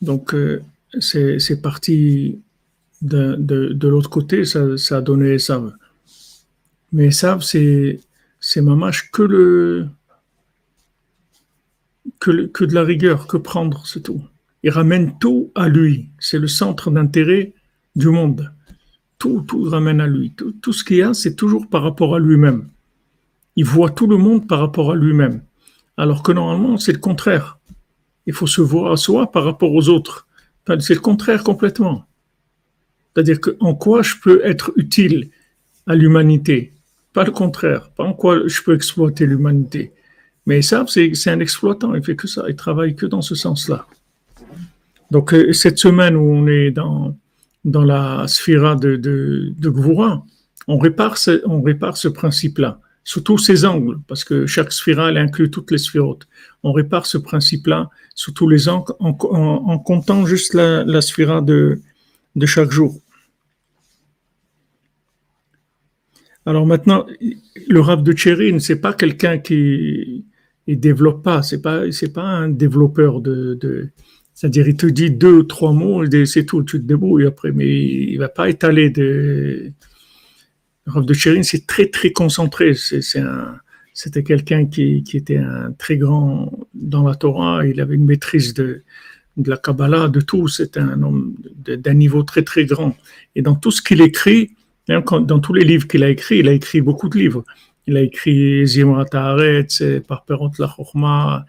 [0.00, 0.62] Donc euh,
[0.98, 2.40] c'est parti
[3.02, 5.74] de, de, l'autre côté, ça, ça, a donné Esav.
[6.92, 8.00] Mais Esav, c'est
[8.50, 9.86] c'est mamache que le,
[12.18, 14.24] que, que de la rigueur, que prendre, c'est tout.
[14.64, 16.08] Il ramène tout à lui.
[16.18, 17.54] C'est le centre d'intérêt
[17.94, 18.52] du monde.
[19.18, 20.34] Tout, tout ramène à lui.
[20.34, 22.68] Tout, ce qu'il y a, c'est toujours par rapport à lui-même.
[23.54, 25.42] Il voit tout le monde par rapport à lui-même.
[25.96, 27.60] Alors que normalement, c'est le contraire.
[28.26, 30.26] Il faut se voir à soi par rapport aux autres.
[30.80, 32.04] C'est le contraire complètement.
[33.14, 35.30] C'est-à-dire que en quoi je peux être utile
[35.86, 36.72] à l'humanité?
[37.12, 37.90] Pas le contraire.
[37.90, 39.92] Pas en quoi je peux exploiter l'humanité.
[40.46, 41.94] Mais ça, c'est un exploitant.
[41.94, 42.44] Il fait que ça.
[42.48, 43.86] Il travaille que dans ce sens-là.
[45.10, 47.16] Donc, euh, cette semaine où on est dans,
[47.64, 49.52] dans la sphère de, de,
[50.68, 55.00] on répare ce, on répare ce principe-là sous tous ses angles, parce que chaque sphère,
[55.08, 56.28] elle inclut toutes les sphérotes.
[56.62, 61.80] On répare ce principe-là sous tous les angles en, comptant juste la, la sphère de,
[62.36, 63.00] de chaque jour.
[66.46, 67.06] Alors maintenant,
[67.68, 70.24] le Rav de Tchérin, c'est pas quelqu'un qui
[70.66, 71.82] il développe pas, c'est pas
[72.14, 73.90] pas un développeur de,
[74.34, 77.68] c'est-à-dire il te dit deux ou trois mots, c'est tout, tu te débrouilles après, mais
[77.68, 79.72] il va pas étaler de.
[80.86, 83.56] Le Rav de Tchérin, c'est très très concentré, c'est un
[83.92, 88.54] c'était quelqu'un qui, qui, était un très grand dans la Torah, il avait une maîtrise
[88.54, 88.82] de,
[89.36, 92.96] de la Kabbalah, de tout, c'était un homme d'un niveau très très grand.
[93.34, 94.54] Et dans tout ce qu'il écrit,
[94.90, 97.44] dans tous les livres qu'il a écrits, il a écrit beaucoup de livres.
[97.86, 101.44] Il a écrit Zimrat Haaretz, par Perot la Chorma,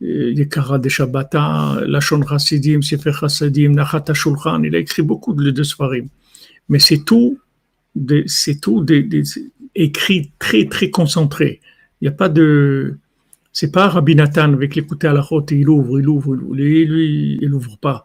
[0.00, 4.62] Yekara de Shabbata, Lachon Chassidim, Sefer Chassidim, Nachat Shulchan.
[4.62, 6.08] Il a écrit beaucoup de, de Sfarim.
[6.68, 7.38] Mais c'est tout,
[8.26, 9.08] c'est tout des,
[9.74, 11.60] écrit très très concentré.
[12.00, 12.96] Il n'y a pas de.
[13.52, 16.54] C'est pas Rabbi Nathan avec l'écouter à la route, il ouvre, il ouvre, il ouvre.
[16.54, 18.04] Lui, il ouvre pas.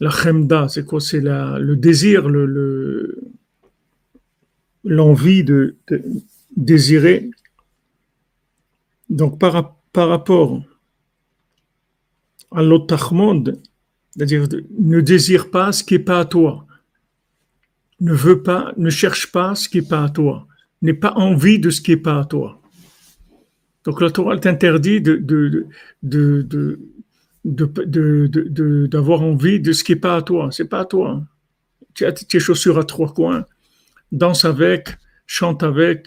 [0.00, 1.00] la chemda, c'est quoi?
[1.00, 3.20] C'est le désir, le,
[4.84, 5.76] l'envie de,
[6.56, 7.30] désirer.
[9.08, 10.62] Donc par, rapport
[12.52, 13.60] à l'otachmod,
[14.10, 16.66] c'est-à-dire ne désire pas ce qui n'est pas à toi,
[18.00, 20.46] ne veut pas, ne cherche pas ce qui n'est pas à toi,
[20.82, 22.60] n'ait pas envie de ce qui n'est pas à toi.
[23.84, 25.66] Donc la Torah t'interdit de,
[27.44, 30.48] de d'avoir envie de ce qui n'est pas à toi.
[30.50, 31.22] C'est pas à toi.
[31.94, 33.44] Tu as tes chaussures à trois coins,
[34.12, 34.90] danse avec,
[35.26, 36.06] chante avec,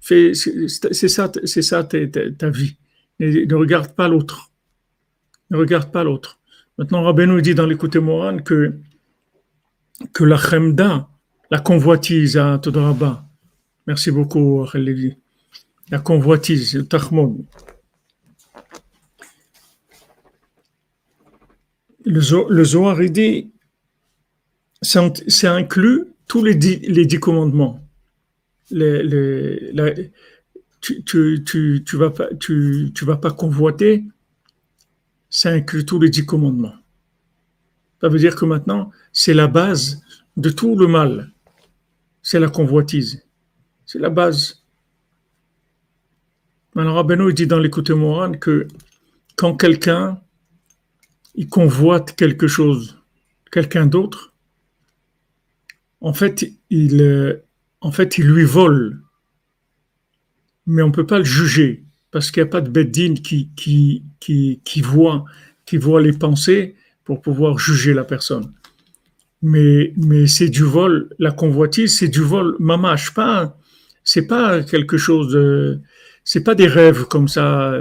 [0.00, 2.76] c'est ça, c'est ça ta, vie.
[3.20, 4.50] ne regarde pas l'autre.
[5.50, 6.38] Ne regarde pas l'autre.
[6.78, 8.74] Maintenant, Rabbeinu dit dans l'écoute Moran que,
[10.12, 11.08] que la chemda,
[11.50, 13.24] la convoitise à Todoraba,
[13.86, 14.66] merci beaucoup,
[15.90, 17.46] la convoitise, le tachmon,
[22.04, 23.50] le, Zohar, il dit,
[24.82, 27.80] c'est inclus tous les dix, commandements.
[28.68, 28.76] Tu,
[31.96, 34.04] vas pas, convoiter,
[35.30, 36.74] ça inclut tous les dix commandements.
[38.00, 40.02] Ça veut dire que maintenant, c'est la base
[40.36, 41.32] de tout le mal.
[42.22, 43.24] C'est la convoitise.
[43.86, 44.62] C'est la base.
[46.74, 48.66] Maintenant, Rabbeinu dit dans l'écoute Moran que
[49.36, 50.20] quand quelqu'un
[51.34, 52.98] il convoite quelque chose,
[53.50, 54.32] quelqu'un d'autre,
[56.00, 57.42] en fait, il, euh,
[57.80, 59.00] en fait, il lui vole.
[60.66, 63.50] Mais on ne peut pas le juger parce qu'il n'y a pas de beddine qui,
[63.56, 65.24] qui, qui, qui, voit,
[65.66, 68.52] qui voit les pensées pour pouvoir juger la personne.
[69.42, 73.58] Mais, mais c'est du vol, la convoitise, c'est du vol mamache, pas,
[74.04, 75.80] c'est pas quelque chose de,
[76.22, 77.78] c'est pas des rêves comme ça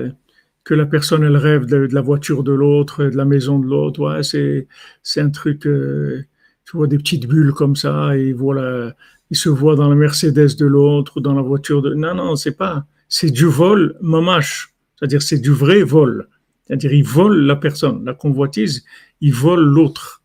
[0.64, 4.00] que la personne elle rêve de, la voiture de l'autre, de la maison de l'autre.
[4.00, 4.68] Ouais, c'est
[5.04, 5.68] c'est un truc.
[5.68, 6.24] Euh,
[6.66, 8.96] tu vois des petites bulles comme ça et voilà,
[9.30, 11.94] il se voit dans la Mercedes de l'autre, dans la voiture de.
[11.94, 12.86] Non, non, c'est pas.
[13.10, 14.74] C'est du vol mamache.
[14.96, 16.30] C'est-à-dire c'est du vrai vol.
[16.66, 18.86] C'est-à-dire il vole la personne, la convoitise,
[19.20, 20.24] il vole l'autre.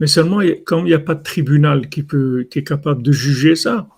[0.00, 3.12] Mais seulement quand il n'y a pas de tribunal qui peut qui est capable de
[3.12, 3.88] juger ça,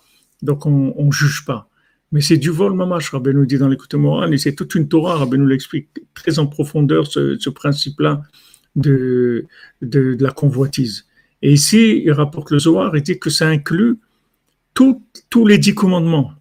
[0.41, 1.69] donc on ne juge pas.
[2.11, 5.25] Mais c'est du vol mamash, nous dit dans l'écoute morale, et c'est toute une Torah,
[5.25, 8.21] nous l'explique très en profondeur, ce, principe-là
[8.75, 9.45] de,
[9.81, 11.05] de, la convoitise.
[11.41, 13.97] Et ici, il rapporte le Zohar, il dit que ça inclut
[14.73, 16.33] tous les dix commandements.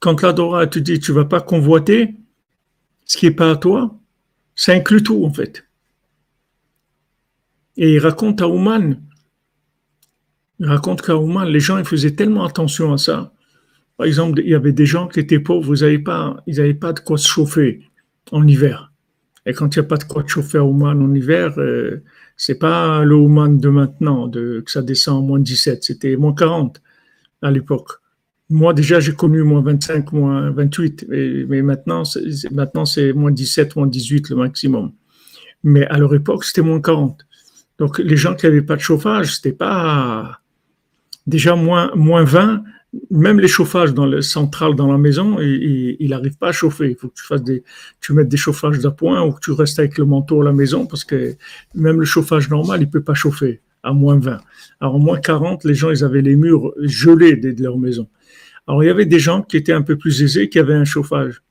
[0.00, 2.14] Quand la Torah te dit tu vas pas convoiter
[3.04, 3.98] ce qui est pas à toi,
[4.54, 5.64] ça inclut tout en fait.
[7.76, 9.00] Et il raconte à Ouman,
[10.58, 13.32] il raconte qu'à Ouman, les gens faisaient tellement attention à ça
[13.96, 16.74] par exemple, il y avait des gens qui étaient pauvres, vous avez pas, ils n'avaient
[16.74, 17.82] pas de quoi se chauffer
[18.30, 18.92] en hiver.
[19.46, 22.02] Et quand il n'y a pas de quoi se chauffer à Ouman en hiver, euh,
[22.36, 26.82] c'est pas le Ouman de maintenant, que ça descend à moins 17, c'était moins 40
[27.42, 27.90] à l'époque.
[28.50, 33.74] Moi, déjà, j'ai connu moins 25, moins 28, mais, maintenant, c'est, maintenant, c'est moins 17,
[33.76, 34.92] moins 18 le maximum.
[35.64, 37.26] Mais à leur époque, c'était moins 40.
[37.78, 40.40] Donc, les gens qui n'avaient pas de chauffage, c'était pas
[41.26, 42.62] déjà moins, moins 20,
[43.10, 46.90] même les chauffages dans le central dans la maison, il n'arrive pas à chauffer.
[46.90, 47.62] Il faut que tu fasses des,
[48.00, 50.86] tu mettes des chauffages d'appoint ou que tu restes avec le manteau à la maison
[50.86, 51.34] parce que
[51.74, 53.60] même le chauffage normal, il peut pas chauffer.
[53.82, 54.40] à moins 20.
[54.80, 58.08] Alors, moins 40, les gens, ils avaient les murs gelés de leur maison.
[58.66, 60.84] Alors, il y avait des gens qui étaient un peu plus aisés, qui avaient un
[60.84, 61.42] chauffage.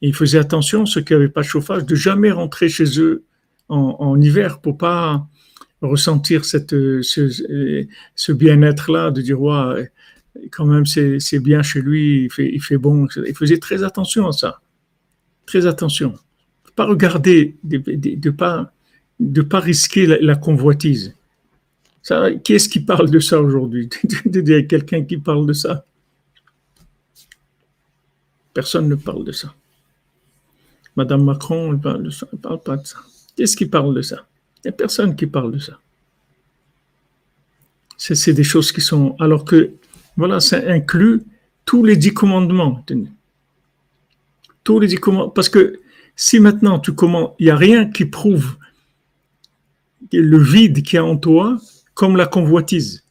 [0.00, 3.24] Ils faisaient attention, ceux qui n'avaient pas de chauffage, de jamais rentrer chez eux
[3.68, 5.26] en, en hiver pour pas
[5.82, 9.90] ressentir cette, ce, ce bien-être-là, de dire, ouais,
[10.50, 13.06] quand même, c'est bien chez lui, il fait, il fait bon.
[13.26, 14.60] Il faisait très attention à ça.
[15.46, 16.14] Très attention.
[16.76, 18.72] Pas regarder, de ne pas,
[19.20, 21.14] de pas risquer la, convoitise.
[22.02, 23.88] Ça, qui est-ce qui parle de ça aujourd'hui?
[24.24, 25.84] Il y a quelqu'un qui parle de ça?
[28.52, 29.54] Personne ne parle de ça.
[30.96, 32.08] Madame Macron, elle parle,
[32.40, 32.98] parle pas de ça.
[33.34, 34.26] Qui est-ce qui parle de ça?
[34.58, 35.78] Il n'y a personne qui parle de ça.
[37.96, 39.16] C'est des choses qui sont...
[39.18, 39.72] Alors que
[40.16, 41.22] voilà, ça inclut
[41.64, 42.84] tous les dix commandements.
[44.62, 45.30] Tous les dix commandements.
[45.30, 45.80] Parce que
[46.16, 48.56] si maintenant tu commences, il n'y a rien qui prouve
[50.12, 51.58] le vide qu'il y a en toi
[51.94, 53.04] comme la convoitise.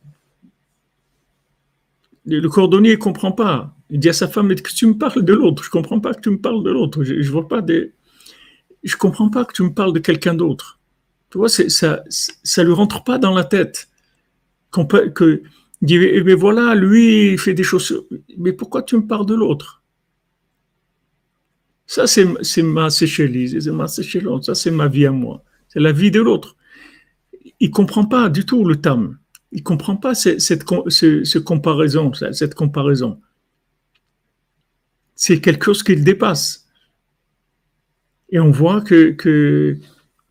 [2.25, 3.75] Le cordonnier ne comprend pas.
[3.89, 5.63] Il dit à sa femme, que tu me parles de l'autre?
[5.63, 7.03] Je ne comprends pas que tu me parles de l'autre.
[7.03, 7.93] Je ne vois pas des...
[8.83, 10.79] Je comprends pas que tu me parles de quelqu'un d'autre.
[11.29, 13.89] Tu vois, ça ne lui rentre pas dans la tête.
[14.71, 15.43] que,
[15.83, 18.07] il dit, mais voilà, lui, il fait des choses.
[18.37, 19.83] Mais pourquoi tu me parles de l'autre?
[21.85, 25.43] Ça, c'est ma séchelise, c'est ma séchelise, ça, c'est ma vie à moi.
[25.67, 26.55] C'est la vie de l'autre.
[27.59, 29.17] Il ne comprend pas du tout le tam.
[29.51, 30.63] Il ne comprend pas cette, cette,
[31.43, 33.19] comparaison, cette comparaison.
[35.15, 36.65] C'est quelque chose qu'il dépasse.
[38.29, 39.77] Et on voit que, que,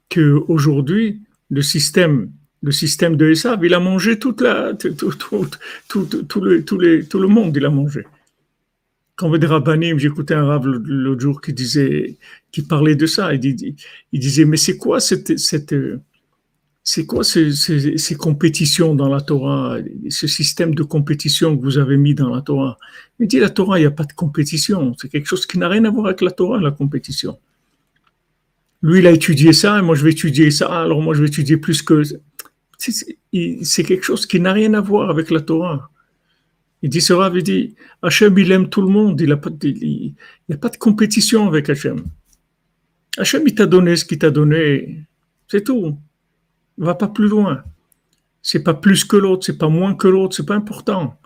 [0.08, 2.32] que aujourd'hui, le système
[2.62, 4.44] le système de Esav, il a mangé tout, tout,
[6.40, 6.78] le, tout,
[7.10, 8.04] tout le monde, il a mangé.
[9.16, 12.16] Quand on veut des rabbinim, j'écoutais un rab l'autre jour qui disait,
[12.50, 13.34] qui parlait de ça.
[13.34, 13.74] Il,
[14.12, 15.74] disait, mais c'est quoi cette, cette
[16.84, 21.96] c'est quoi ces, ces, compétitions dans la Torah, ce système de compétition que vous avez
[21.96, 22.78] mis dans la Torah?
[23.20, 24.94] Il dit, la Torah, il n'y a pas de compétition.
[24.98, 27.38] C'est quelque chose qui n'a rien à voir avec la Torah, la compétition.
[28.82, 31.28] Lui, il a étudié ça, et moi, je vais étudier ça, alors moi, je vais
[31.28, 32.02] étudier plus que
[32.90, 35.90] c'est quelque chose qui n'a rien à voir avec la Torah.
[36.82, 39.36] Il dit, ce Rav, il dit, Hachem, il aime tout le monde, il n'y a,
[39.36, 42.02] pas de, compétition avec Hachem.
[43.16, 45.04] Hachem, il t'a donné ce qu'il t'a donné,
[45.46, 45.96] c'est tout.
[46.78, 47.62] Ne va pas plus loin.
[48.42, 51.16] C'est pas plus que l'autre, c'est pas moins que l'autre, c'est pas important.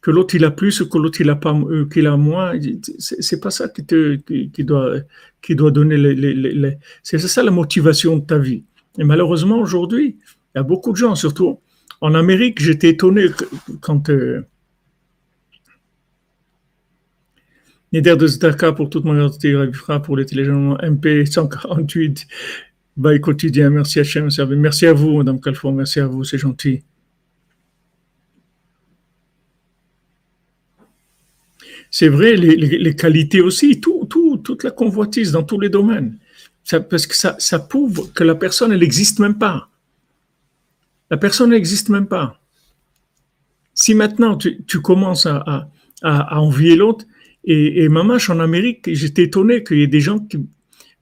[0.00, 2.54] Que l'autre il a plus, que l'autre il a pas, euh, qu'il a moins,
[2.98, 4.96] c'est pas ça qui te, qui, doit,
[5.40, 8.64] qui doit donner les c'est ça la motivation de ta vie.
[8.98, 10.16] Et malheureusement aujourd'hui,
[10.54, 11.60] il y a beaucoup de gens, surtout
[12.02, 13.26] en Amérique, j'étais étonné
[13.80, 14.44] quand euh,
[17.92, 19.54] Nider de Zdaka pour toute mon identité,
[20.02, 22.26] pour les téléchargements MP 148,
[22.96, 23.70] bail quotidien.
[23.70, 26.82] Merci Hachem, merci à vous, Madame Calfon, merci à vous, c'est gentil.
[31.88, 36.18] C'est vrai, les, qualités aussi, tout, tout, toute la convoitise dans tous les domaines.
[36.90, 39.68] parce que ça prouve que la personne, elle n'existe même pas.
[41.12, 42.40] La personne n'existe même pas.
[43.74, 45.68] Si maintenant tu, commences à,
[46.02, 47.04] envier l'autre,
[47.44, 50.38] et, et Mamache en Amérique, j'étais étonné qu'il y ait des gens qui,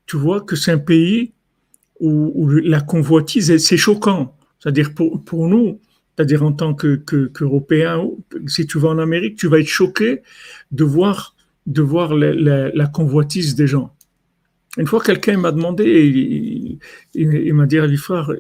[0.07, 1.33] tu vois, que c'est un pays
[2.01, 4.35] où, la convoitise, c'est choquant.
[4.59, 5.79] C'est-à-dire pour, nous,
[6.17, 10.23] c'est-à-dire en tant qu'Européens, que, si tu vas en Amérique, tu vas être choqué
[10.73, 11.37] de voir,
[11.67, 13.95] de voir la, convoitise des gens.
[14.77, 16.79] Une fois, quelqu'un m'a demandé, il,
[17.15, 18.33] il, m'a dit, frère,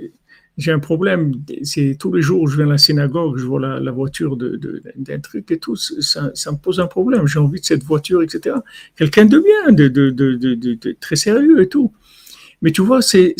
[0.57, 1.32] j'ai un problème.
[1.62, 5.16] C'est tous les jours je viens à la synagogue, je vois la, voiture d'un de,
[5.22, 7.26] truc et tout, ça, me pose un problème.
[7.26, 8.57] J'ai envie de cette voiture, etc.
[8.96, 11.92] Quelqu'un de bien, de, de, très sérieux et tout.
[12.62, 13.34] Mais tu vois, c'est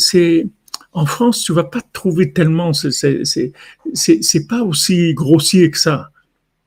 [0.93, 2.71] en France, tu vas pas trouver tellement.
[2.73, 6.11] C'est pas aussi grossier que ça.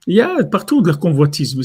[0.07, 1.57] Il y a partout de la convoitise,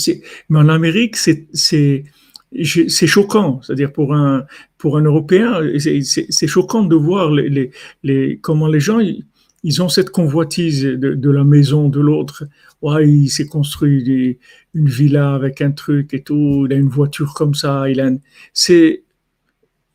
[0.49, 2.03] mais en Amérique, c'est
[2.52, 4.45] c'est choquant, c'est-à-dire pour un
[4.78, 7.72] pour un Européen, c'est choquant de voir les, les,
[8.04, 12.45] les, comment les gens ils, ont cette convoitise de, de la maison de l'autre.
[12.82, 14.39] Ouais, il s'est construit
[14.74, 18.10] une villa avec un truc et tout, il a une voiture comme ça, il a
[18.54, 19.04] c'est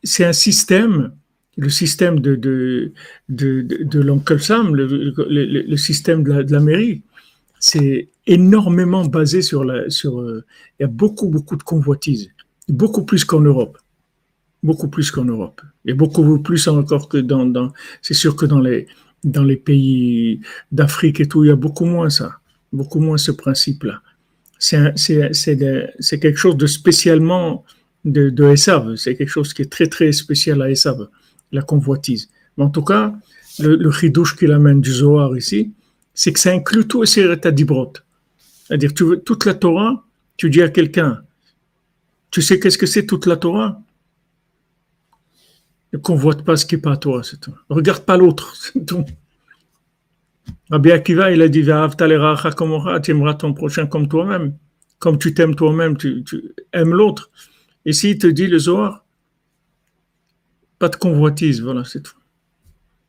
[0.05, 1.13] c'est un système,
[1.57, 2.93] le système de de
[3.29, 7.03] de, de, l'oncle Sam, le, le, le, système de la, de la mairie,
[7.59, 10.45] c'est énormément basé sur la sur euh,
[10.79, 12.34] il y a beaucoup beaucoup de convoitise
[12.69, 13.79] beaucoup plus qu'en Europe.
[14.62, 15.61] Beaucoup plus qu'en Europe.
[15.85, 18.87] Et beaucoup plus encore que dans, c'est sûr que dans les,
[19.23, 20.41] dans les pays
[20.73, 22.39] d'Afrique et tout, il y a beaucoup moins ça.
[22.73, 24.01] Beaucoup moins ce principe-là.
[24.59, 27.65] C'est, c'est, quelque chose de spécialement
[28.05, 28.55] de, de
[28.97, 31.09] C'est quelque chose qui est très, très spécial à Esav,
[31.53, 32.31] la convoitise.
[32.57, 33.15] Mais en tout cas,
[33.59, 35.73] le, le chidouche qu'il amène du Zohar ici,
[36.15, 37.93] c'est que ça inclut tout Seret Dibrot.
[38.65, 40.05] C'est-à-dire, tu veux toute la Torah,
[40.37, 41.23] tu dis à quelqu'un,
[42.35, 43.80] tu sais qu'est-ce que c'est toute la Torah?
[45.93, 47.55] Ne convoite pas ce qui n'est pas à toi, c'est tout.
[47.68, 49.05] Regarde pas l'autre, c'est tout.
[50.68, 54.57] Rabbi Akiva, il a dit, tu aimeras ton prochain comme toi-même.
[54.99, 57.30] Comme tu t'aimes toi-même, tu, tu aimes l'autre.
[57.85, 59.05] Et s'il te dit le Zohar,
[60.80, 62.18] pas de convoitise, voilà, c'est tout.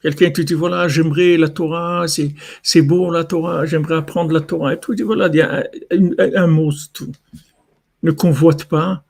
[0.03, 2.05] Quelqu'un te dit, voilà, j'aimerais la Torah,
[2.61, 4.75] c'est beau la Torah, j'aimerais apprendre la Torah.
[4.75, 7.11] Et tout, dit, voilà, il y a un, mot, c'est tout.
[8.03, 9.03] Ne convoite pas,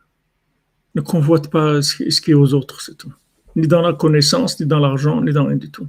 [0.96, 3.14] ne convoite pas ce qui est aux autres, c'est tout.
[3.56, 5.88] Ni dans la connaissance, ni dans l'argent, ni dans rien du tout.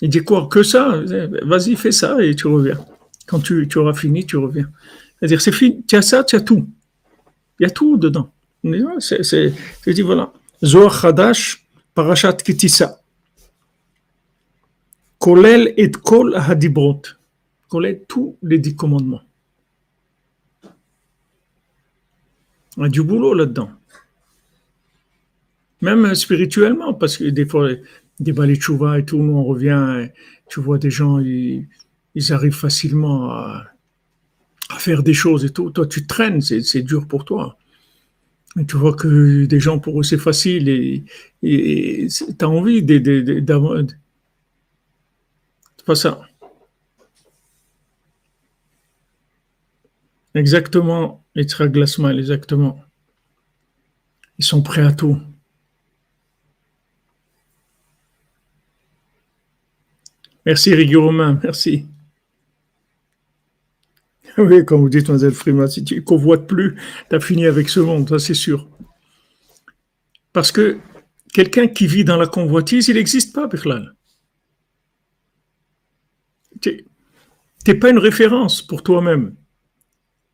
[0.00, 1.00] Il dit quoi Que ça?
[1.42, 2.78] Vas-y, fais ça et tu reviens.
[3.26, 4.70] Quand tu, auras fini, tu reviens.
[5.18, 6.68] C'est-à-dire, c'est fini, tu as ça, tu as tout.
[7.58, 8.30] Il y a tout dedans.
[9.00, 9.52] C'est,
[9.86, 10.32] dis, voilà.
[10.64, 13.00] Zohar Hadash, Parashat Kitissa.
[15.18, 17.02] Kolel et Kol Hadibrot.
[17.68, 19.22] Kolel tous les dix commandements.
[22.78, 23.70] On a du boulot là-dedans.
[25.80, 27.70] Même spirituellement, parce que des fois,
[28.20, 30.08] des baléchouva et tout, nous on revient,
[30.48, 31.66] tu vois des gens, ils,
[32.30, 33.66] arrivent facilement à,
[34.78, 35.70] faire des choses et tout.
[35.70, 37.58] Toi, tu traînes, c'est dur pour toi.
[38.60, 41.04] Et tu vois que des gens, pour eux, c'est facile et
[41.42, 43.82] tu as envie d'avoir.
[45.76, 46.20] C'est pas ça.
[50.34, 52.80] Exactement, les glacement, exactement.
[54.38, 55.18] Ils sont prêts à tout.
[60.44, 61.86] Merci Rigo merci.
[64.38, 66.76] Oui, comme vous dites, Mademoiselle Frima, si tu ne convoites plus,
[67.10, 68.68] tu as fini avec ce monde, ça c'est sûr.
[70.32, 70.78] Parce que
[71.34, 73.96] quelqu'un qui vit dans la convoitise, il n'existe pas, Birlal.
[76.60, 76.84] Tu
[77.66, 79.34] n'es pas une référence pour toi-même.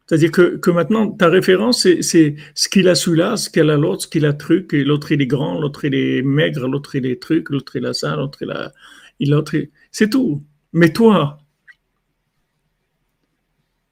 [0.07, 4.09] C'est-à-dire que, maintenant, ta référence, c'est ce qu'il a celui-là, ce qu'elle a l'autre, ce
[4.09, 7.21] qu'il a truc, et l'autre il est grand, l'autre il est maigre, l'autre il est
[7.21, 8.73] truc, l'autre il a ça, l'autre il a.
[9.21, 9.57] L'autre,
[9.93, 10.43] c'est tout.
[10.73, 11.39] Mais toi,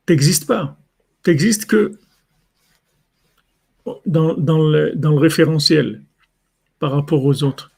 [0.09, 0.79] n'existes pas.
[1.25, 1.93] Tu n'existes que
[4.05, 6.03] dans, le, dans, le, référentiel
[6.79, 7.71] par rapport aux autres.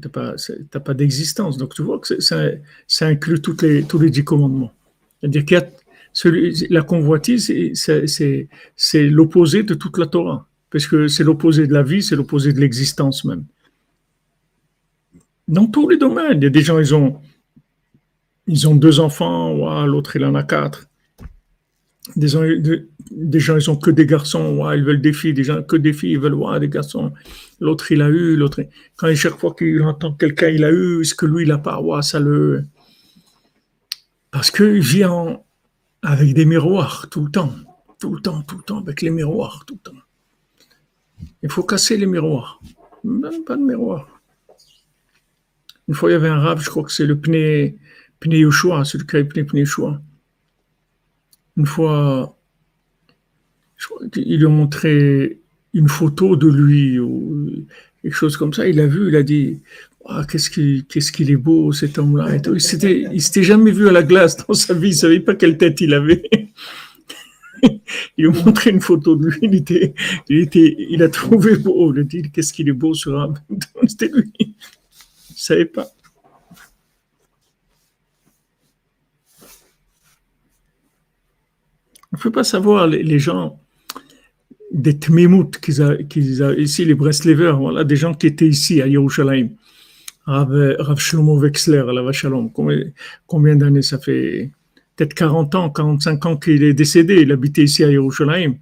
[0.00, 1.56] Tu n'as pas, d'existence.
[1.56, 2.50] Donc tu vois que ça,
[2.88, 4.72] ça inclut les, tous les dix commandements.
[5.20, 5.66] C'est-à-dire qu'il y a
[6.24, 10.48] la convoitise, c'est l'opposé de toute la Torah.
[10.70, 13.44] Parce que c'est l'opposé de la vie, c'est l'opposé de l'existence même.
[15.48, 17.20] Dans tous les domaines, il y a des gens, ils ont,
[18.46, 20.88] ils ont deux enfants, l'autre il en a quatre.
[22.16, 22.42] Des gens,
[23.10, 25.92] des gens, ils ont que des garçons, ils veulent des filles, des gens que des
[25.92, 27.12] filles, ils veulent voir des garçons.
[27.60, 28.60] L'autre il a eu, l'autre.
[28.96, 31.80] Quand chaque fois qu'il entend quelqu'un, il a eu, ce que lui il a pas,
[32.02, 32.64] ça le.
[34.30, 35.04] Parce qu'il vit
[36.06, 37.52] avec des miroirs tout le temps,
[37.98, 39.98] tout le temps, tout le temps, avec les miroirs tout le temps.
[41.42, 42.60] Il faut casser les miroirs.
[43.02, 44.20] Même pas de miroir.
[45.88, 47.76] Une fois, il y avait un rab, je crois que c'est le Pnei,
[48.20, 50.00] Pnei Yoshua, celui qui a Pnei Pnei Yoshua.
[51.56, 52.38] Une fois,
[54.14, 55.40] il lui a montré
[55.74, 57.66] une photo de lui ou
[58.02, 58.68] quelque chose comme ça.
[58.68, 59.60] Il a vu, il a dit
[60.08, 60.50] ah, qu'est-ce
[61.12, 62.36] qu'il est beau cet homme-là.
[62.52, 64.88] Il s'était, il s'était jamais vu à la glace dans sa vie.
[64.88, 66.22] Il savait pas quelle tête il avait.
[67.62, 69.38] il lui montré une photo de lui.
[69.42, 69.94] Il était,
[70.28, 71.92] il était, il a trouvé beau.
[71.92, 73.38] Il a dit qu'est-ce qu'il est beau ce rab.
[73.86, 74.32] C'était lui
[75.36, 75.88] ne savais pas.
[82.12, 83.60] On ne peut pas savoir les, gens
[84.72, 89.50] des Tmimout qu'ils ont ici, les Breslevers, voilà, des gens qui étaient ici à Yerushalayim.
[90.26, 92.50] Rav, Shlomo Wexler, la Vachalom.
[92.50, 92.82] Combien,
[93.26, 94.50] combien d'années ça fait?
[94.96, 97.22] Peut-être 40 ans, 45 ans qu'il est décédé.
[97.22, 98.56] Il habitait ici à Yerushalayim.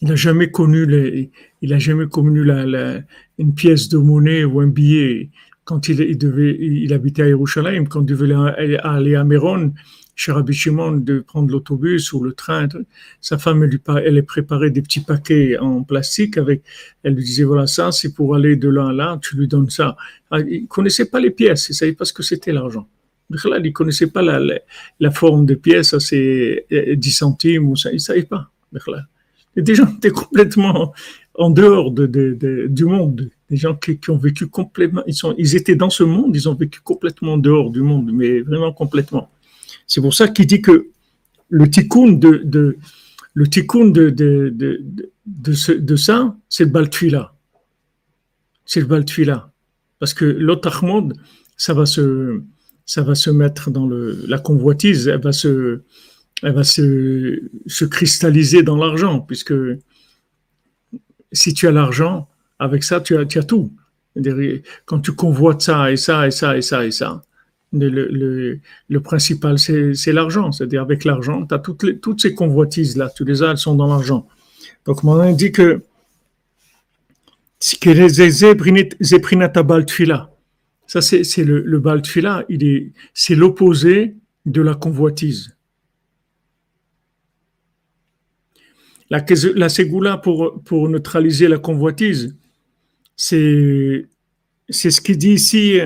[0.00, 3.00] Il n'a jamais connu les, il a jamais connu la,
[3.38, 5.30] une pièce de monnaie ou un billet
[5.64, 8.32] quand il, devait, il habitait à Yerushalayim, quand il devait
[8.82, 9.74] aller à Méron,
[10.18, 12.66] chez Rabbi Shimon, de prendre l'autobus ou le train.
[13.20, 16.62] Sa femme, elle, lui, elle préparé des petits paquets en plastique avec,
[17.04, 19.70] elle lui disait, voilà, ça, c'est pour aller de là à là, tu lui donnes
[19.70, 19.96] ça.
[20.32, 22.88] Ah, il connaissait pas les pièces, il savait pas ce que c'était l'argent.
[23.30, 24.40] Il ne connaissait pas la,
[24.98, 28.50] la, forme des pièces, c'est 10 centimes ou ça, il savait pas.
[29.54, 30.94] Et des gens étaient complètement
[31.34, 32.06] en dehors de,
[32.66, 33.30] du monde.
[33.48, 36.54] Des gens qui, ont vécu complètement, ils, sont, ils étaient dans ce monde, ils ont
[36.54, 39.30] vécu complètement en dehors du monde, mais vraiment complètement.
[39.88, 40.88] C'est pour ça qu'il dit que
[41.48, 42.76] le tikkun de, de
[43.34, 44.80] le tikkun de, de, de,
[45.26, 47.34] de, ça, c'est le baltfila.
[48.64, 49.52] C'est le baltfila.
[49.98, 50.24] Parce que
[50.82, 51.14] monde,
[51.56, 52.40] ça va se,
[52.84, 55.82] ça va se mettre dans le, la convoitise, elle va se,
[56.42, 59.54] elle va se, se cristalliser dans l'argent, puisque
[61.32, 62.28] si tu as l'argent,
[62.58, 63.72] avec ça, tu as, tu as tout.
[64.84, 67.22] Quand tu convoites ça et ça et ça et ça et ça,
[67.72, 70.52] le, le, principal, c'est l'argent.
[70.52, 73.86] C'est-à-dire, avec l'argent, tu as toutes, toutes ces convoitises-là, tu les as, elles sont dans
[73.86, 74.26] l'argent.
[74.86, 75.82] Donc, mon dit que
[80.86, 84.14] Ça, c'est le, le baltfila, il est, c'est l'opposé
[84.46, 85.54] de la convoitise.
[89.10, 92.36] La, la ségoula pour, pour neutraliser la convoitise,
[93.16, 94.06] c'est
[94.70, 95.80] ce qu'il dit ici,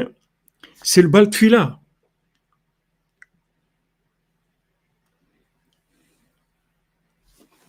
[0.82, 1.78] c'est le baltfila.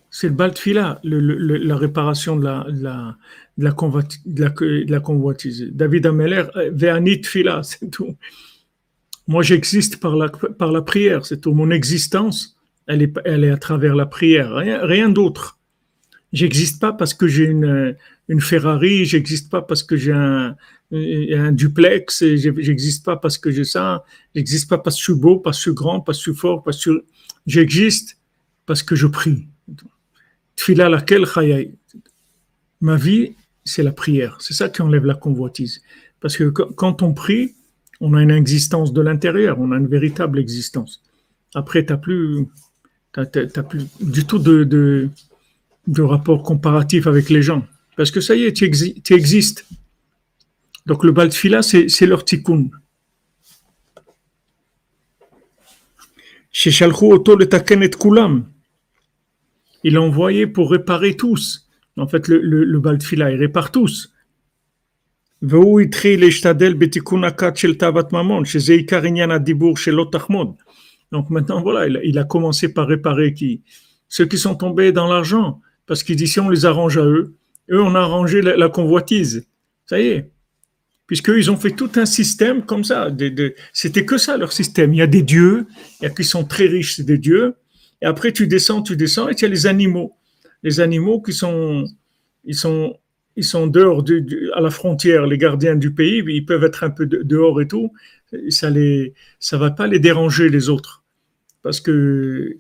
[0.10, 3.18] C'est le baltfila, le, le, la réparation de la, la,
[3.58, 3.72] de la,
[4.26, 5.70] de la, convoitise.
[5.72, 8.16] David Ameller, euh, Ve'anit fila, c'est tout.
[9.28, 11.54] Moi, j'existe par la, par la prière, c'est tout.
[11.54, 15.58] Mon existence, elle est, elle est à travers la prière, rien, rien d'autre.
[16.32, 17.96] J'existe pas parce que j'ai une,
[18.28, 20.56] une Ferrari, j'existe pas parce que j'ai un,
[20.94, 25.38] un duplex, j'existe pas parce que j'ai ça, j'existe pas parce que je suis beau,
[25.40, 27.06] parce que je suis grand, parce que je suis fort, parce que
[27.48, 28.18] j'existe
[28.66, 29.48] parce que je prie.
[30.56, 31.26] Tfila laquelle
[32.82, 33.34] Ma vie,
[33.64, 34.38] c'est la prière.
[34.40, 35.82] C'est ça qui enlève la convoitise.
[36.20, 37.56] Parce que quand on prie,
[38.02, 41.02] on a une existence de l'intérieur, on a une véritable existence.
[41.56, 42.48] Après, tu n'as plus,
[43.14, 44.64] plus du tout de,
[45.88, 47.66] de, rapport comparatif avec les gens.
[47.96, 48.66] Parce que ça y est, tu,
[49.14, 49.66] existes.
[50.86, 52.70] Donc le Baltfila, c'est, leur tikkun.
[59.84, 61.68] Il l'a envoyé pour réparer tous.
[61.98, 62.80] En fait, le, le, le
[63.12, 64.14] il répare tous.
[71.12, 73.62] Donc maintenant, voilà, il, a commencé par réparer qui
[74.08, 77.36] Ceux qui sont tombés dans l'argent, parce si on les arrange à eux,
[77.70, 79.46] eux, on a arrangé la, convoitise.
[79.86, 80.32] Ça y est.
[81.14, 83.16] Puisqu'ils ont fait tout un système comme ça.
[83.72, 84.96] C'était que ça, leur système.
[84.96, 85.68] Il y a des dieux,
[86.16, 87.54] qui sont très riches, des dieux.
[88.02, 90.16] Et après, tu descends, tu descends, et il y a les animaux
[90.64, 91.86] les animaux qui sont,
[92.46, 92.98] ils sont,
[93.36, 94.04] ils sont dehors
[94.56, 97.92] à la frontière, les gardiens du pays, ils peuvent être un peu dehors et tout.
[98.50, 101.04] Ça les, ça va pas les déranger les autres,
[101.62, 102.58] parce que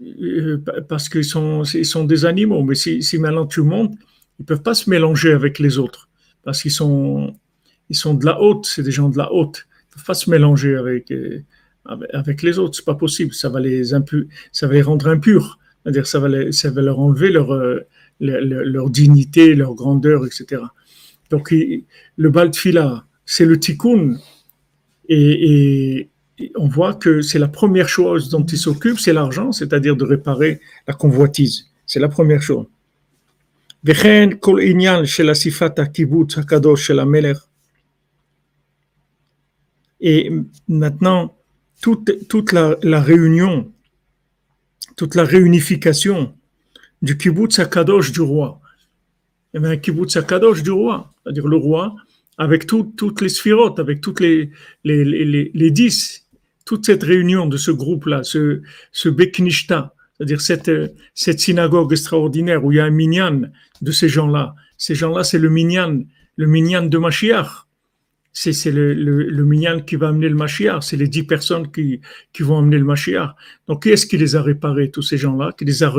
[0.00, 2.62] euh, parce qu'ils sont, ils sont des animaux.
[2.62, 3.94] Mais si, si maintenant tu montes,
[4.38, 6.08] ils peuvent pas se mélanger avec les autres,
[6.44, 7.34] parce qu'ils sont,
[7.92, 9.66] ils sont de la haute, c'est des gens de la haute.
[9.68, 11.42] Ils peuvent pas se mélanger avec euh,
[11.84, 13.34] avec les autres, c'est pas possible.
[13.34, 15.58] Ça va les ça va les rendre impurs.
[15.82, 17.80] C'est-à-dire ça va, ça va leur enlever leur, euh,
[18.20, 20.62] leur, dignité, leur grandeur, etc.
[21.28, 24.16] Donc le Baltfila, c'est le tikkun.
[25.08, 26.08] Et,
[26.56, 30.60] on voit que c'est la première chose dont il s'occupe, c'est l'argent, c'est-à-dire de réparer
[30.88, 31.66] la convoitise.
[31.86, 32.66] C'est la première chose.
[40.02, 40.30] Et
[40.68, 41.36] maintenant,
[41.80, 43.72] toute, toute la, réunion
[44.96, 46.34] toute la réunification
[47.00, 48.60] du kibbutz Akadosh du roi.
[49.54, 51.94] Y avait un kibbutz Akadosh du roi, c'est-à-dire le roi,
[52.36, 54.50] avec toutes les sphirotes, avec toutes les,
[54.84, 56.26] les, les, les, dix,
[56.66, 60.70] toute cette réunion de ce groupe-là, ce, ce Beknishta, c'est-à-dire cette,
[61.14, 63.42] cette synagogue extraordinaire où il y a un minyan
[63.80, 64.54] de ces gens-là.
[64.78, 66.02] Ces gens-là, c'est le minyan,
[66.36, 67.66] le minyan de Mashiach
[68.32, 72.00] c'est le, le, le minyan qui va amener le Mashiach, c'est les dix personnes qui,
[72.40, 73.34] vont amener le Mashiach.
[73.68, 75.92] Donc, qui est-ce qui les a réparés, tous ces gens-là, qui les a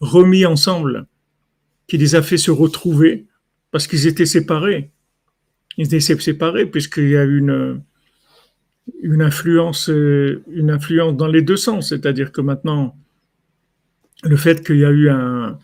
[0.00, 1.06] remis ensemble,
[1.86, 3.26] qui les a fait se retrouver
[3.70, 4.90] parce qu'ils étaient séparés?
[5.78, 7.80] Ils étaient séparés puisqu'il y a une,
[9.00, 11.88] une influence, une influence dans les deux sens.
[11.88, 12.96] C'est-à-dire que maintenant,
[14.24, 15.58] le fait qu'il y a eu un,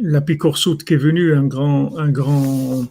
[0.00, 2.84] la Picorsoute qui est venue, un grand, un grand,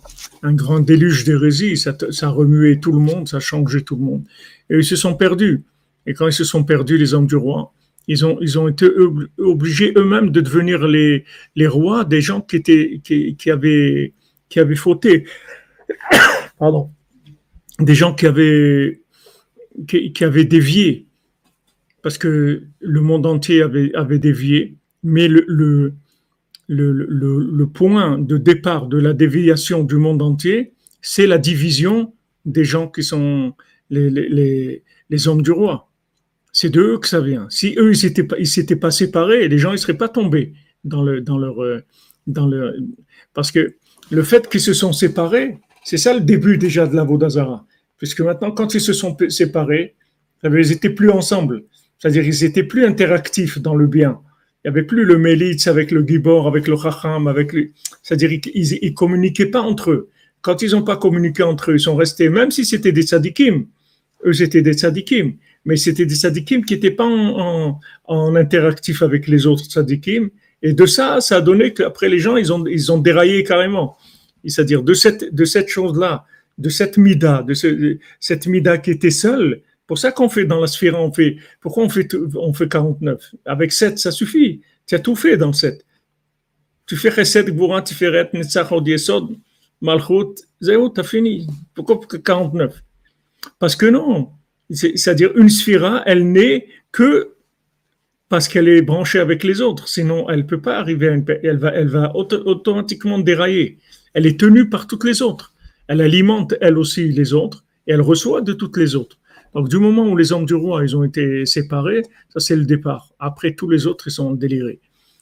[0.43, 3.95] un grand déluge d'hérésie, ça, ça a remué tout le monde, ça a changé tout
[3.95, 4.23] le monde.
[4.69, 5.63] Et ils se sont perdus.
[6.05, 7.73] Et quand ils se sont perdus, les hommes du roi,
[8.07, 8.87] ils ont, ils ont été
[9.39, 11.25] obligés eux-mêmes de devenir les,
[11.55, 14.13] les rois des gens qui, étaient, qui, qui, avaient,
[14.49, 15.25] qui avaient fauté.
[16.59, 16.91] Pardon.
[17.79, 19.01] Des gens qui avaient,
[19.87, 21.07] qui, avaient dévié.
[22.03, 24.77] Parce que le monde entier avait, avait dévié.
[25.01, 25.93] Mais le
[26.67, 32.13] le, point de départ de la déviation du monde entier, c'est la division
[32.45, 33.53] des gens qui sont
[33.89, 34.81] les,
[35.27, 35.89] hommes du roi.
[36.51, 37.47] C'est de eux que ça vient.
[37.49, 40.53] Si eux, ils s'étaient pas, s'étaient pas séparés, les gens, ils seraient pas tombés
[40.83, 41.55] dans le, dans leur,
[42.27, 42.75] dans le,
[43.33, 43.75] parce que
[44.11, 47.65] le fait qu'ils se sont séparés, C'est ça le début déjà de la Vodazara.
[47.97, 49.95] Puisque maintenant, quand ils se sont séparés,
[50.43, 51.63] ils n'étaient plus ensemble.
[51.99, 54.19] C'est-à-dire ils n'étaient plus interactifs dans le bien.
[54.65, 57.69] Il n'y avait plus le Mélitz avec le Gibor, avec le Chacham, avec le...
[58.01, 60.09] C'est-à-dire qu'ils ne communiquaient pas entre eux.
[60.41, 63.67] Quand ils n'ont pas communiqué entre eux, ils sont restés, même si c'était des tzadikim,
[64.25, 65.33] eux étaient des tzadikim,
[65.65, 70.31] mais c'était des tzadikim qui n'étaient pas en, en, interactif avec les autres tzadikim.
[70.63, 73.97] Et de ça, ça a donné qu'après les gens, ils ont, ils ont déraillé carrément.
[74.47, 76.25] C'est-à-dire de cette, de cette chose-là,
[76.57, 80.59] de cette mida, de ce, cette mida qui était seule, pour ça qu'on fait dans
[80.59, 84.61] la sphère, on fait, pourquoi on fait, on fait 49 Avec 7, ça suffit.
[84.87, 85.85] Tu as tout fait dans 7.
[86.85, 89.37] Tu fais Chesed, Gvura, Tiferet, Netzach, Yesod,
[89.81, 91.47] Malchut, Zéo, tu as fini.
[91.73, 92.83] Pourquoi 49
[93.59, 94.31] Parce que non.
[94.69, 97.35] C'est-à-dire, une sphira, elle n'est que
[98.27, 99.87] parce qu'elle est branchée avec les autres.
[99.87, 101.25] Sinon, elle ne peut pas arriver à une.
[101.43, 103.77] Elle va, elle va automatiquement dérailler.
[104.13, 105.53] Elle est tenue par toutes les autres.
[105.87, 109.17] Elle alimente, elle aussi, les autres et elle reçoit de toutes les autres.
[109.55, 112.65] Donc, du moment où les hommes du roi, ils ont été séparés, ça c'est le
[112.65, 113.13] départ.
[113.19, 114.81] Après, tous les autres, ils sont délirés.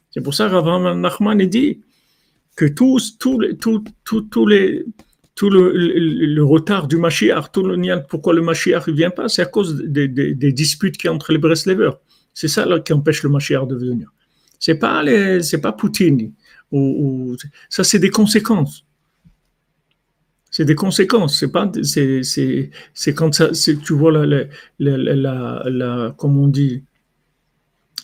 [0.10, 1.82] C'est pour ça Rav Nachman dit
[2.56, 7.52] que tous, tous les, tout, tout, le, retard du Mashiach,
[8.10, 11.98] pourquoi le Mashiach ne vient pas, c'est à cause des, disputes qui entre les Breslevers.
[12.34, 14.12] C'est ça qui empêche le Mashiach de venir.
[14.60, 15.04] C'est pas
[15.62, 16.34] pas Poutine.
[16.72, 17.36] Ou,
[17.70, 18.84] ça, c'est des conséquences
[20.54, 21.40] c'est des conséquences.
[21.40, 24.46] C'est pas, c'est, c'est, c'est quand ça, tu vois la,
[24.78, 26.84] la, la, comme on dit,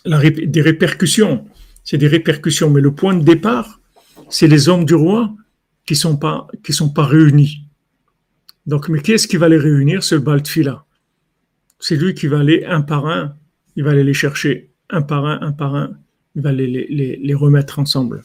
[0.03, 1.45] des répercussions.
[1.83, 3.79] C'est des répercussions, mais le point de départ,
[4.29, 5.31] c'est les hommes du roi
[5.85, 7.65] qui sont pas, qui sont pas réunis.
[8.65, 10.85] Donc, mais qui est-ce qui va les réunir Ce Baltfila?
[11.79, 13.35] C'est lui qui va aller un par un,
[13.75, 15.91] il va aller les chercher un par un, un par un,
[16.35, 18.23] il va les, les, les remettre ensemble.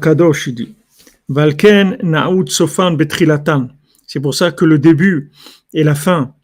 [0.00, 0.74] Kadosh, dit.
[1.28, 1.98] Valken
[2.46, 3.68] Sofan Betrilatan.
[4.06, 5.30] C'est pour ça que le début
[5.72, 6.34] et la fin,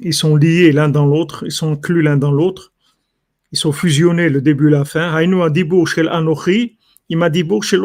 [0.00, 2.72] ils sont liés l'un dans l'autre, ils sont inclus l'un dans l'autre,
[3.52, 5.16] ils sont fusionnés le début et la fin.
[5.86, 6.78] Shel Anochi,
[7.62, 7.80] Shel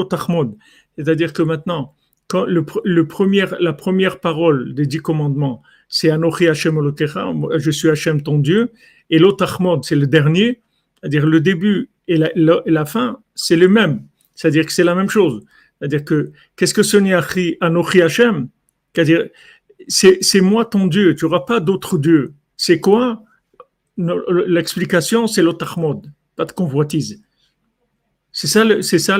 [0.97, 1.93] C'est-à-dire que maintenant,
[2.27, 6.79] quand la première parole des dix commandements, c'est Anochi Hashem
[7.57, 8.71] je suis Hashem ton Dieu,
[9.09, 10.61] et l'Otachmod, c'est le dernier,
[10.99, 14.01] c'est-à-dire le début et la fin, c'est le même.
[14.35, 15.43] C'est-à-dire que c'est la même chose.
[15.79, 18.49] C'est-à-dire que, qu'est-ce que ce Niachi Anochi Hashem?
[18.93, 19.27] C'est-à-dire,
[19.87, 22.33] c'est moi ton Dieu, tu n'auras pas d'autre Dieu.
[22.57, 23.23] C'est quoi?
[23.97, 27.21] L'explication, c'est l'otachmod, pas de convoitise.
[28.31, 29.17] C'est ça, c'est ça,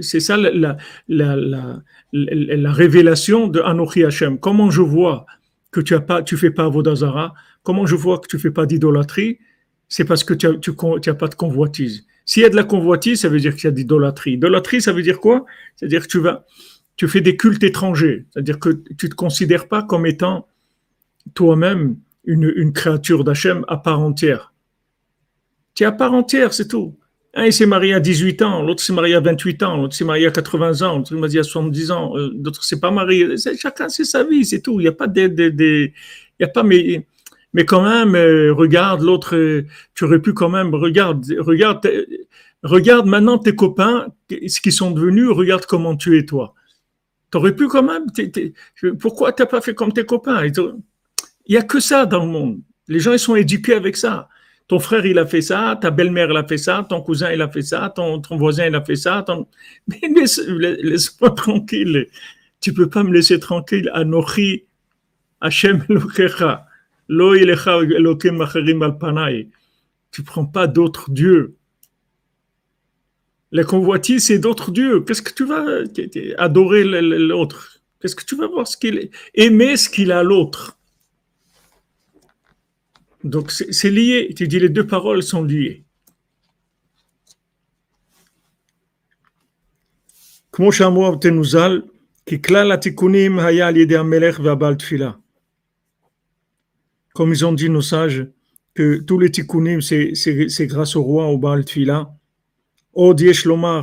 [0.00, 0.76] c'est ça la, la,
[1.08, 1.80] la,
[2.12, 4.40] la, révélation de Anochi Hashem.
[4.40, 5.26] Comment je vois
[5.70, 8.66] que tu as pas, tu fais pas Vodazara Comment je vois que tu fais pas
[8.66, 9.38] d'idolâtrie?
[9.88, 12.06] C'est parce que tu n'as pas de convoitise.
[12.24, 14.32] S'il y a de la convoitise, ça veut dire qu'il y a d'idolâtrie.
[14.32, 15.46] Idolâtrie, ça veut dire quoi?
[15.76, 16.44] C'est-à-dire que tu vas,
[16.96, 18.26] tu fais des cultes étrangers.
[18.30, 18.68] C'est-à-dire que
[18.98, 20.46] tu ne te considères pas comme étant
[21.34, 24.52] toi-même une, créature d'Hachem à part entière.
[25.74, 26.98] Tu es à part entière, c'est tout.
[27.34, 30.04] Un, il s'est marié à 18 ans, l'autre s'est marié à 28 ans, l'autre s'est
[30.04, 33.36] marié à 80 ans, l'autre s'est marié à 70 ans, euh, l'autre s'est pas marié.
[33.58, 34.80] Chacun, c'est sa vie, c'est tout.
[34.80, 35.92] Il n'y a pas des, il
[36.40, 37.06] y a pas, mais
[37.52, 41.88] mais quand même, euh, regarde l'autre, euh, tu aurais pu quand même, regarde, regarde,
[42.62, 46.54] regarde maintenant tes copains, ce qu'ils sont devenus, regarde comment tu es toi.
[47.30, 48.06] Tu aurais pu quand même,
[48.98, 50.46] pourquoi tu n'as pas fait comme tes copains?
[50.46, 50.74] Il
[51.50, 52.60] n'y a que ça dans le monde.
[52.88, 54.28] Les gens, ils sont éduqués avec ça.
[54.66, 57.40] Ton frère, il a fait ça, ta belle-mère, elle a fait ça, ton cousin, il
[57.40, 59.24] a fait ça, ton, voisin, il a fait ça.
[59.88, 60.00] Mais
[60.82, 62.06] laisse-moi tranquille.
[62.60, 63.90] Tu peux pas me laisser tranquille.
[63.94, 64.64] Anochi,
[65.40, 66.67] Hashem Lokecha.
[70.11, 71.55] Tu prends pas d'autres dieux.
[73.51, 75.01] La convoitise, c'est d'autres dieux.
[75.01, 75.63] Qu'est-ce que tu vas
[76.37, 80.77] adorer l'autre Qu'est-ce que tu vas voir ce qu'il aimer ce qu'il a l'autre
[83.23, 84.33] Donc c'est lié.
[84.35, 85.83] Tu dis les deux paroles sont liées.
[90.53, 91.41] כמו שאמרו אבותינו
[92.25, 95.11] כי כלל התיקונים היה על ידי המלך והבעל תפילה
[97.17, 98.27] comme ils ont dit nos sages,
[98.75, 102.05] que tous les tikkunim, c'est grâce au roi, au Baal Tfila.
[102.91, 103.81] עוד יש לומר,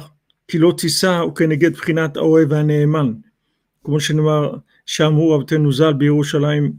[0.48, 3.12] כי לא תישא וכנגד בחינת האוהב והנאמן,
[3.84, 4.56] כמו שנאמר,
[4.86, 6.72] שאמרו רבותינו ז"ל בירושלים,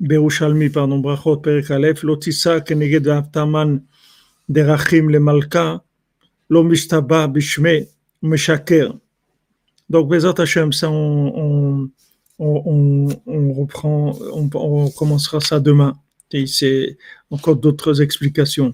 [0.00, 3.76] בירושלמי, פרדון, ברכות, פרק א', לא תישא כנגד ואהבתמן
[4.50, 5.76] דרכים למלכה,
[6.50, 7.78] לא משתבע בשמי
[8.22, 8.90] ומשקר.
[9.92, 11.88] Donc, Bezat Hashem, ça, on, on,
[12.39, 13.07] on,
[13.53, 15.93] reprend, on, commencera ça demain.
[16.31, 16.97] Et c'est
[17.29, 18.73] encore d'autres explications.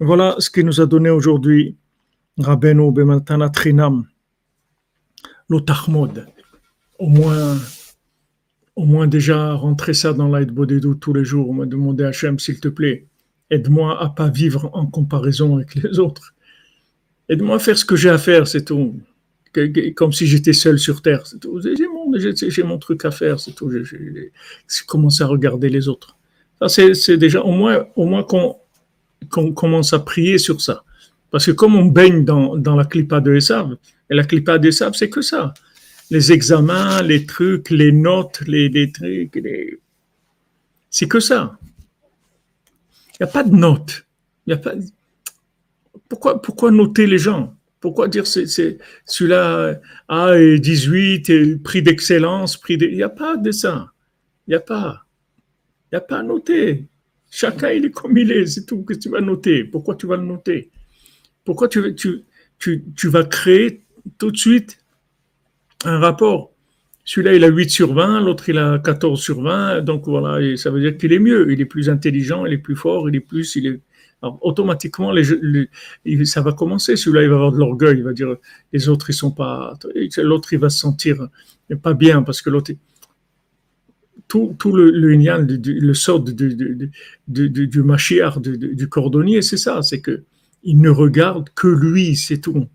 [0.00, 1.76] Voilà ce qu'il nous a donné aujourd'hui
[2.38, 4.06] Rabbeinu Bemantana Trinam,
[5.48, 6.26] l'Otachmod.
[6.98, 7.58] Au moins,
[8.74, 12.38] au moins déjà rentrer ça dans l'aide Bodedou tous les jours, me demander à Hachem,
[12.38, 13.06] s'il te plaît,
[13.50, 16.34] aide-moi à pas vivre en comparaison avec les autres.
[17.28, 18.94] Aide-moi à faire ce que j'ai à faire, c'est tout.
[19.94, 21.24] Comme si j'étais seul sur terre.
[22.44, 23.70] J'ai mon, truc à faire, c'est tout.
[23.70, 24.30] J'ai
[24.86, 26.16] commencé à regarder les autres.
[26.68, 30.84] C'est déjà au moins, au moins qu'on commence à prier sur ça.
[31.30, 33.76] Parce que comme on baigne dans, la clipa de Esav,
[34.08, 35.54] et la clipa de Esav, c'est que ça.
[36.10, 39.42] Les examens, les trucs, les notes, les, trucs,
[40.88, 41.58] c'est que ça.
[43.12, 44.06] Il n'y a pas de notes.
[44.46, 44.74] Y a pas...
[46.08, 47.55] pourquoi, pourquoi noter les gens?
[47.80, 48.46] Pourquoi dire c'est,
[49.04, 52.86] celui-là a 18, et prix d'excellence, prix de...
[52.86, 53.92] Il n'y a pas de ça.
[54.46, 55.04] Il n'y a pas.
[55.86, 56.86] Il n'y a pas à noter.
[57.30, 58.82] Chacun, il est comme il est, c'est tout.
[58.82, 60.70] que tu vas noter Pourquoi tu vas le noter?
[61.44, 62.24] Pourquoi tu, tu,
[62.58, 63.84] tu, tu vas créer
[64.18, 64.78] tout de suite
[65.84, 66.52] un rapport?
[67.04, 69.82] Celui-là, il a 8 sur 20, l'autre, il a 14 sur 20.
[69.82, 72.74] Donc voilà, ça veut dire qu'il est mieux, il est plus intelligent, il est plus
[72.74, 73.54] fort, il est plus.
[73.54, 73.80] Il est...
[74.22, 75.12] Alors, automatiquement,
[76.24, 76.96] ça va commencer.
[76.96, 78.36] Celui-là, il va avoir de l'orgueil, il va dire
[78.72, 79.74] les autres, ils sont pas.
[80.18, 81.28] L'autre, il va se sentir
[81.82, 82.72] pas bien parce que l'autre.
[84.28, 86.56] Tout, tout le, le, le sort du, du,
[87.28, 87.68] du, du,
[88.74, 90.24] du cordonnier, c'est ça, c'est que
[90.64, 92.66] il ne regarde que lui, c'est tout.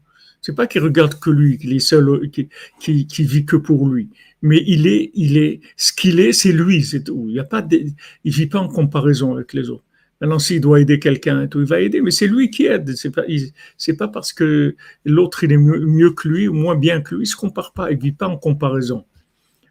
[0.42, 2.48] C'est pas qu'il regarde que lui, qu'il est seul, qui,
[2.80, 4.10] qui, vit que pour lui.
[4.42, 7.26] Mais il est, il est, ce qu'il est, c'est lui, c'est tout.
[7.28, 9.84] Il y a pas il vit pas en comparaison avec les autres.
[10.22, 12.96] Maintenant, s'il doit aider quelqu'un, il va aider, mais c'est lui qui aide.
[12.96, 13.24] C'est pas,
[13.76, 17.24] c'est pas parce que l'autre il est mieux, que lui ou moins bien que lui.
[17.24, 17.92] Il se compare pas.
[17.92, 19.04] Il vit pas en comparaison.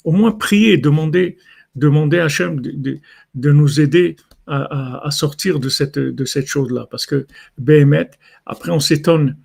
[0.04, 1.36] Au moins prier, demander,
[1.76, 2.98] demander à Hachem de,
[3.34, 4.16] de nous aider
[4.50, 6.88] à, sortir de cette, de cette chose-là.
[6.90, 7.26] Parce que
[7.58, 8.10] BMET,
[8.46, 9.36] après on s'étonne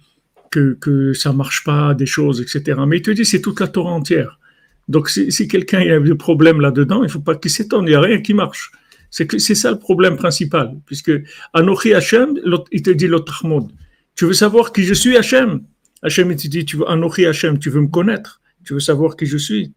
[0.49, 2.80] que, que ça marche pas, des choses, etc.
[2.88, 4.39] Mais il te dit c'est toute la Torah entière.
[4.88, 7.95] Donc si, si quelqu'un a des problèmes là-dedans, il faut pas qu'il s'étonne, il n'y
[7.95, 8.72] a rien qui marche.
[9.18, 11.13] C'est c'est ça le problème principal, puisque
[11.53, 12.38] Anochi Hachem,
[12.74, 13.07] il te dit
[13.43, 13.72] mode.
[14.13, 15.63] Tu veux savoir qui je suis Hachem
[16.01, 19.16] Hachem, il te dit, tu veux Anochi Hachem, tu veux me connaître, tu veux savoir
[19.16, 19.74] qui je suis?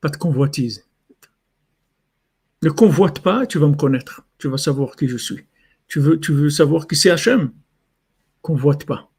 [0.00, 0.84] Pas de convoitise.
[2.64, 4.24] Ne convoite pas, tu vas me connaître.
[4.38, 5.44] Tu vas savoir qui je suis.
[5.86, 7.52] Tu veux, tu veux savoir qui c'est Hachem
[8.42, 9.12] Convoite pas.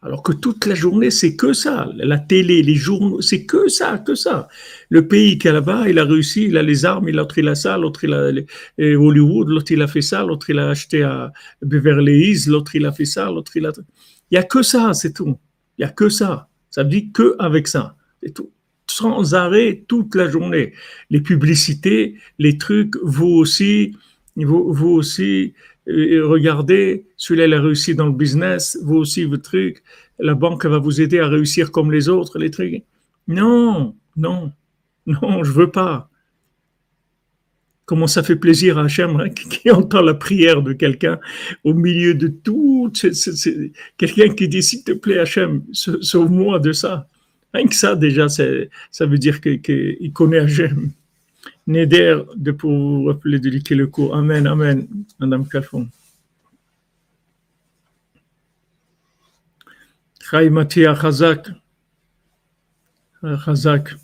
[0.00, 1.90] Alors que toute la journée, c'est que ça.
[1.96, 4.48] La télé, les journaux, c'est que ça, que ça.
[4.90, 7.56] Le pays qui est là-bas, il a réussi, il a les armes, l'autre il a
[7.56, 8.30] ça, l'autre il a
[8.78, 11.32] Hollywood, l'autre il a fait ça, l'autre il a acheté à
[11.62, 13.72] Beverly Hills, l'autre il a fait ça, l'autre il a.
[14.30, 15.38] Il n'y a que ça, c'est tout.
[15.78, 16.48] Il n'y a que ça.
[16.70, 17.96] Ça dit que avec ça.
[18.22, 18.52] C'est tout
[18.90, 20.72] sans arrêt toute la journée.
[21.10, 23.96] Les publicités, les trucs, vous aussi,
[24.36, 25.54] vous, aussi,
[25.88, 29.82] regardez, celui-là, il a réussi dans le business, vous aussi, vos trucs,
[30.18, 32.82] la banque va vous aider à réussir comme les autres, les trucs.
[33.26, 34.52] Non, non,
[35.06, 36.10] non, je veux pas.
[37.86, 41.18] Comment ça fait plaisir à Hachem hein, qui entend la prière de quelqu'un
[41.64, 42.92] au milieu de tout.
[43.96, 47.08] Quelqu'un qui dit, s'il te plaît, Hachem, sauve-moi de ça.
[47.54, 50.90] Rien que ça, déjà, ça veut dire qu'il connaît Hachem.
[51.68, 54.10] Neder de pour vous rappeler de liquer le coup.
[54.14, 54.88] Amen, Amen,
[55.18, 55.86] Madame Calfon.
[60.18, 61.50] Chai Matia Chazak.
[63.44, 63.94] Chazak.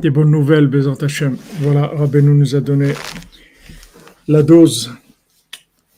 [0.00, 1.36] Des bonnes nouvelles, Bézant Hachem.
[1.58, 2.92] Voilà, Rabbeinu nous a donné
[4.28, 4.92] la dose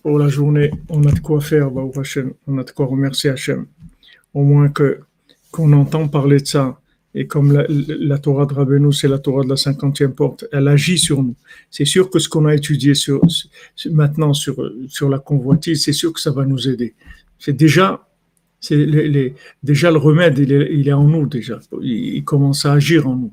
[0.02, 3.66] pour la journée, on a de quoi faire, on a de quoi remercier Hachem.
[4.34, 5.00] Au moins que
[5.50, 6.78] qu'on entend parler de ça.
[7.14, 10.98] Et comme la, Torah de Rabbeinu, c'est la Torah de la cinquantième porte, elle agit
[10.98, 11.34] sur nous.
[11.70, 13.20] C'est sûr que ce qu'on a étudié sur,
[13.90, 14.54] maintenant sur,
[14.88, 16.94] sur la convoitise, c'est sûr que ça va nous aider.
[17.38, 18.06] C'est déjà,
[18.70, 21.58] les, déjà le remède, il est, il est, en nous déjà.
[21.80, 23.32] Il, commence à agir en nous.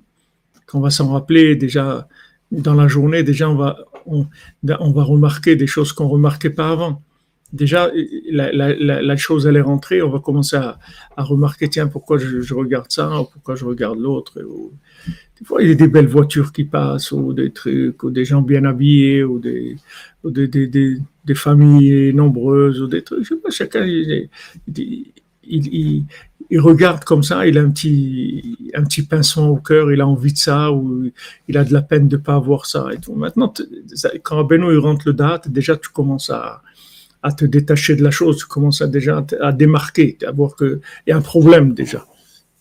[0.67, 2.07] Qu'on va s'en rappeler déjà
[2.51, 4.25] dans la journée, déjà on va, on,
[4.91, 7.03] va remarquer des choses qu'on ne remarquait pas avant.
[7.55, 7.89] Déjà,
[8.29, 10.77] la, chose, elle est rentrée, on va commencer à,
[11.15, 14.41] remarquer, tiens, pourquoi je, regarde ça, ou pourquoi je regarde l'autre.
[15.39, 18.25] Des fois, il y a des belles voitures qui passent, ou des trucs, ou des
[18.25, 19.77] gens bien habillés, ou des,
[21.33, 23.25] familles nombreuses, ou des trucs.
[23.49, 23.85] Chacun,
[26.49, 30.07] il regarde comme ça, il a un petit, un petit pincement au cœur, il a
[30.07, 31.09] envie de ça, ou
[31.47, 32.89] il a de la peine de ne pas avoir ça.
[32.93, 33.15] Et tout.
[33.15, 33.53] Maintenant,
[34.23, 36.61] quand Benoît il rentre le date, déjà tu commences à,
[37.25, 40.79] à te détacher de la chose, tu commences à déjà à démarquer, à voir qu'il
[41.07, 42.05] y a un problème déjà.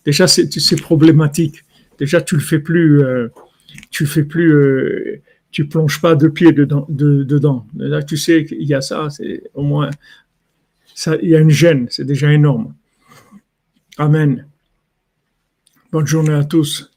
[0.03, 1.63] déjà c'est problématique.
[1.99, 3.27] Déjà tu le fais plus, euh,
[3.91, 7.67] tu fais plus, euh, tu plonges pas de pied dedans,
[8.07, 9.91] tu sais qu'il y a ça, c'est au moins
[10.95, 12.73] ça, il y a une gêne, c'est déjà énorme.
[13.99, 14.47] Amen.
[15.91, 16.91] Bonne journée à tous.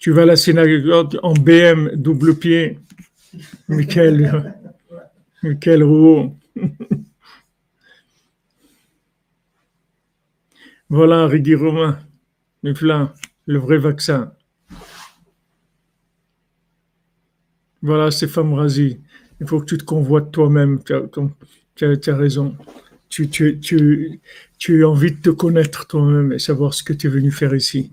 [0.00, 2.80] Tu vas à la synagogue en BM double pied.
[3.68, 4.54] Michael,
[5.42, 6.36] Michael Rouault.
[10.88, 11.98] voilà, Rigui Romain,
[12.62, 14.32] le vrai vaccin.
[17.82, 19.00] Voilà, c'est Razi.
[19.40, 20.82] Il faut que tu te convoites toi-même.
[20.82, 22.56] Tu as, raison.
[23.08, 23.24] Tu
[24.68, 27.92] as envie de te connaître toi-même et savoir ce que tu es venu faire ici.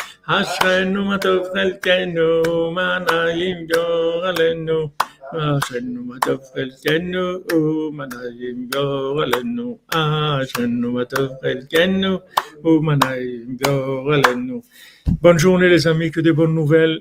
[0.30, 4.90] אשרנו מה טוב חלקנו, מה נעים גורלנו.
[5.32, 9.78] אשרנו מה טוב חלקנו, ומה נעים גורלנו.
[9.88, 12.18] אשרנו מה טוב חלקנו,
[12.64, 14.62] ומה נעים גורלנו.
[15.22, 17.00] Bonne journée les amis, que des bonnes nouvelles.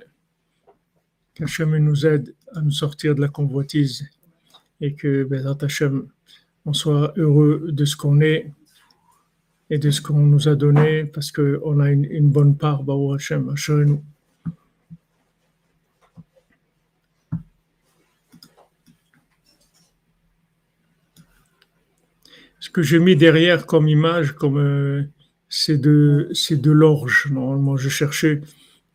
[1.36, 4.08] Qu'Hachem nous aide à nous sortir de la convoitise
[4.80, 6.08] et que Bézat Hachem,
[6.66, 8.52] on soit heureux de ce qu'on est
[9.71, 13.55] et de ce qu'on nous a donné, parce qu'on a une, bonne part, Baou Hashem,
[13.87, 14.03] nous.
[22.59, 25.03] Ce que j'ai mis derrière comme image, comme euh,
[25.49, 27.29] c'est de de l'orge.
[27.33, 28.43] Normalement, je cherchais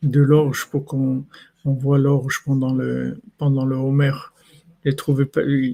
[0.03, 1.25] de l'orge pour qu'on
[1.63, 4.13] on voit l'orge pendant le pendant le Homer.
[4.85, 5.27] J'ai trouvé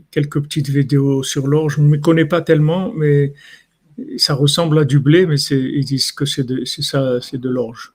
[0.10, 1.76] quelques petites vidéos sur l'orge.
[1.76, 3.34] Je ne me connais pas tellement, mais
[4.18, 7.94] ça ressemble à du blé, mais ils disent que c'est de, ça, c'est de l'orge.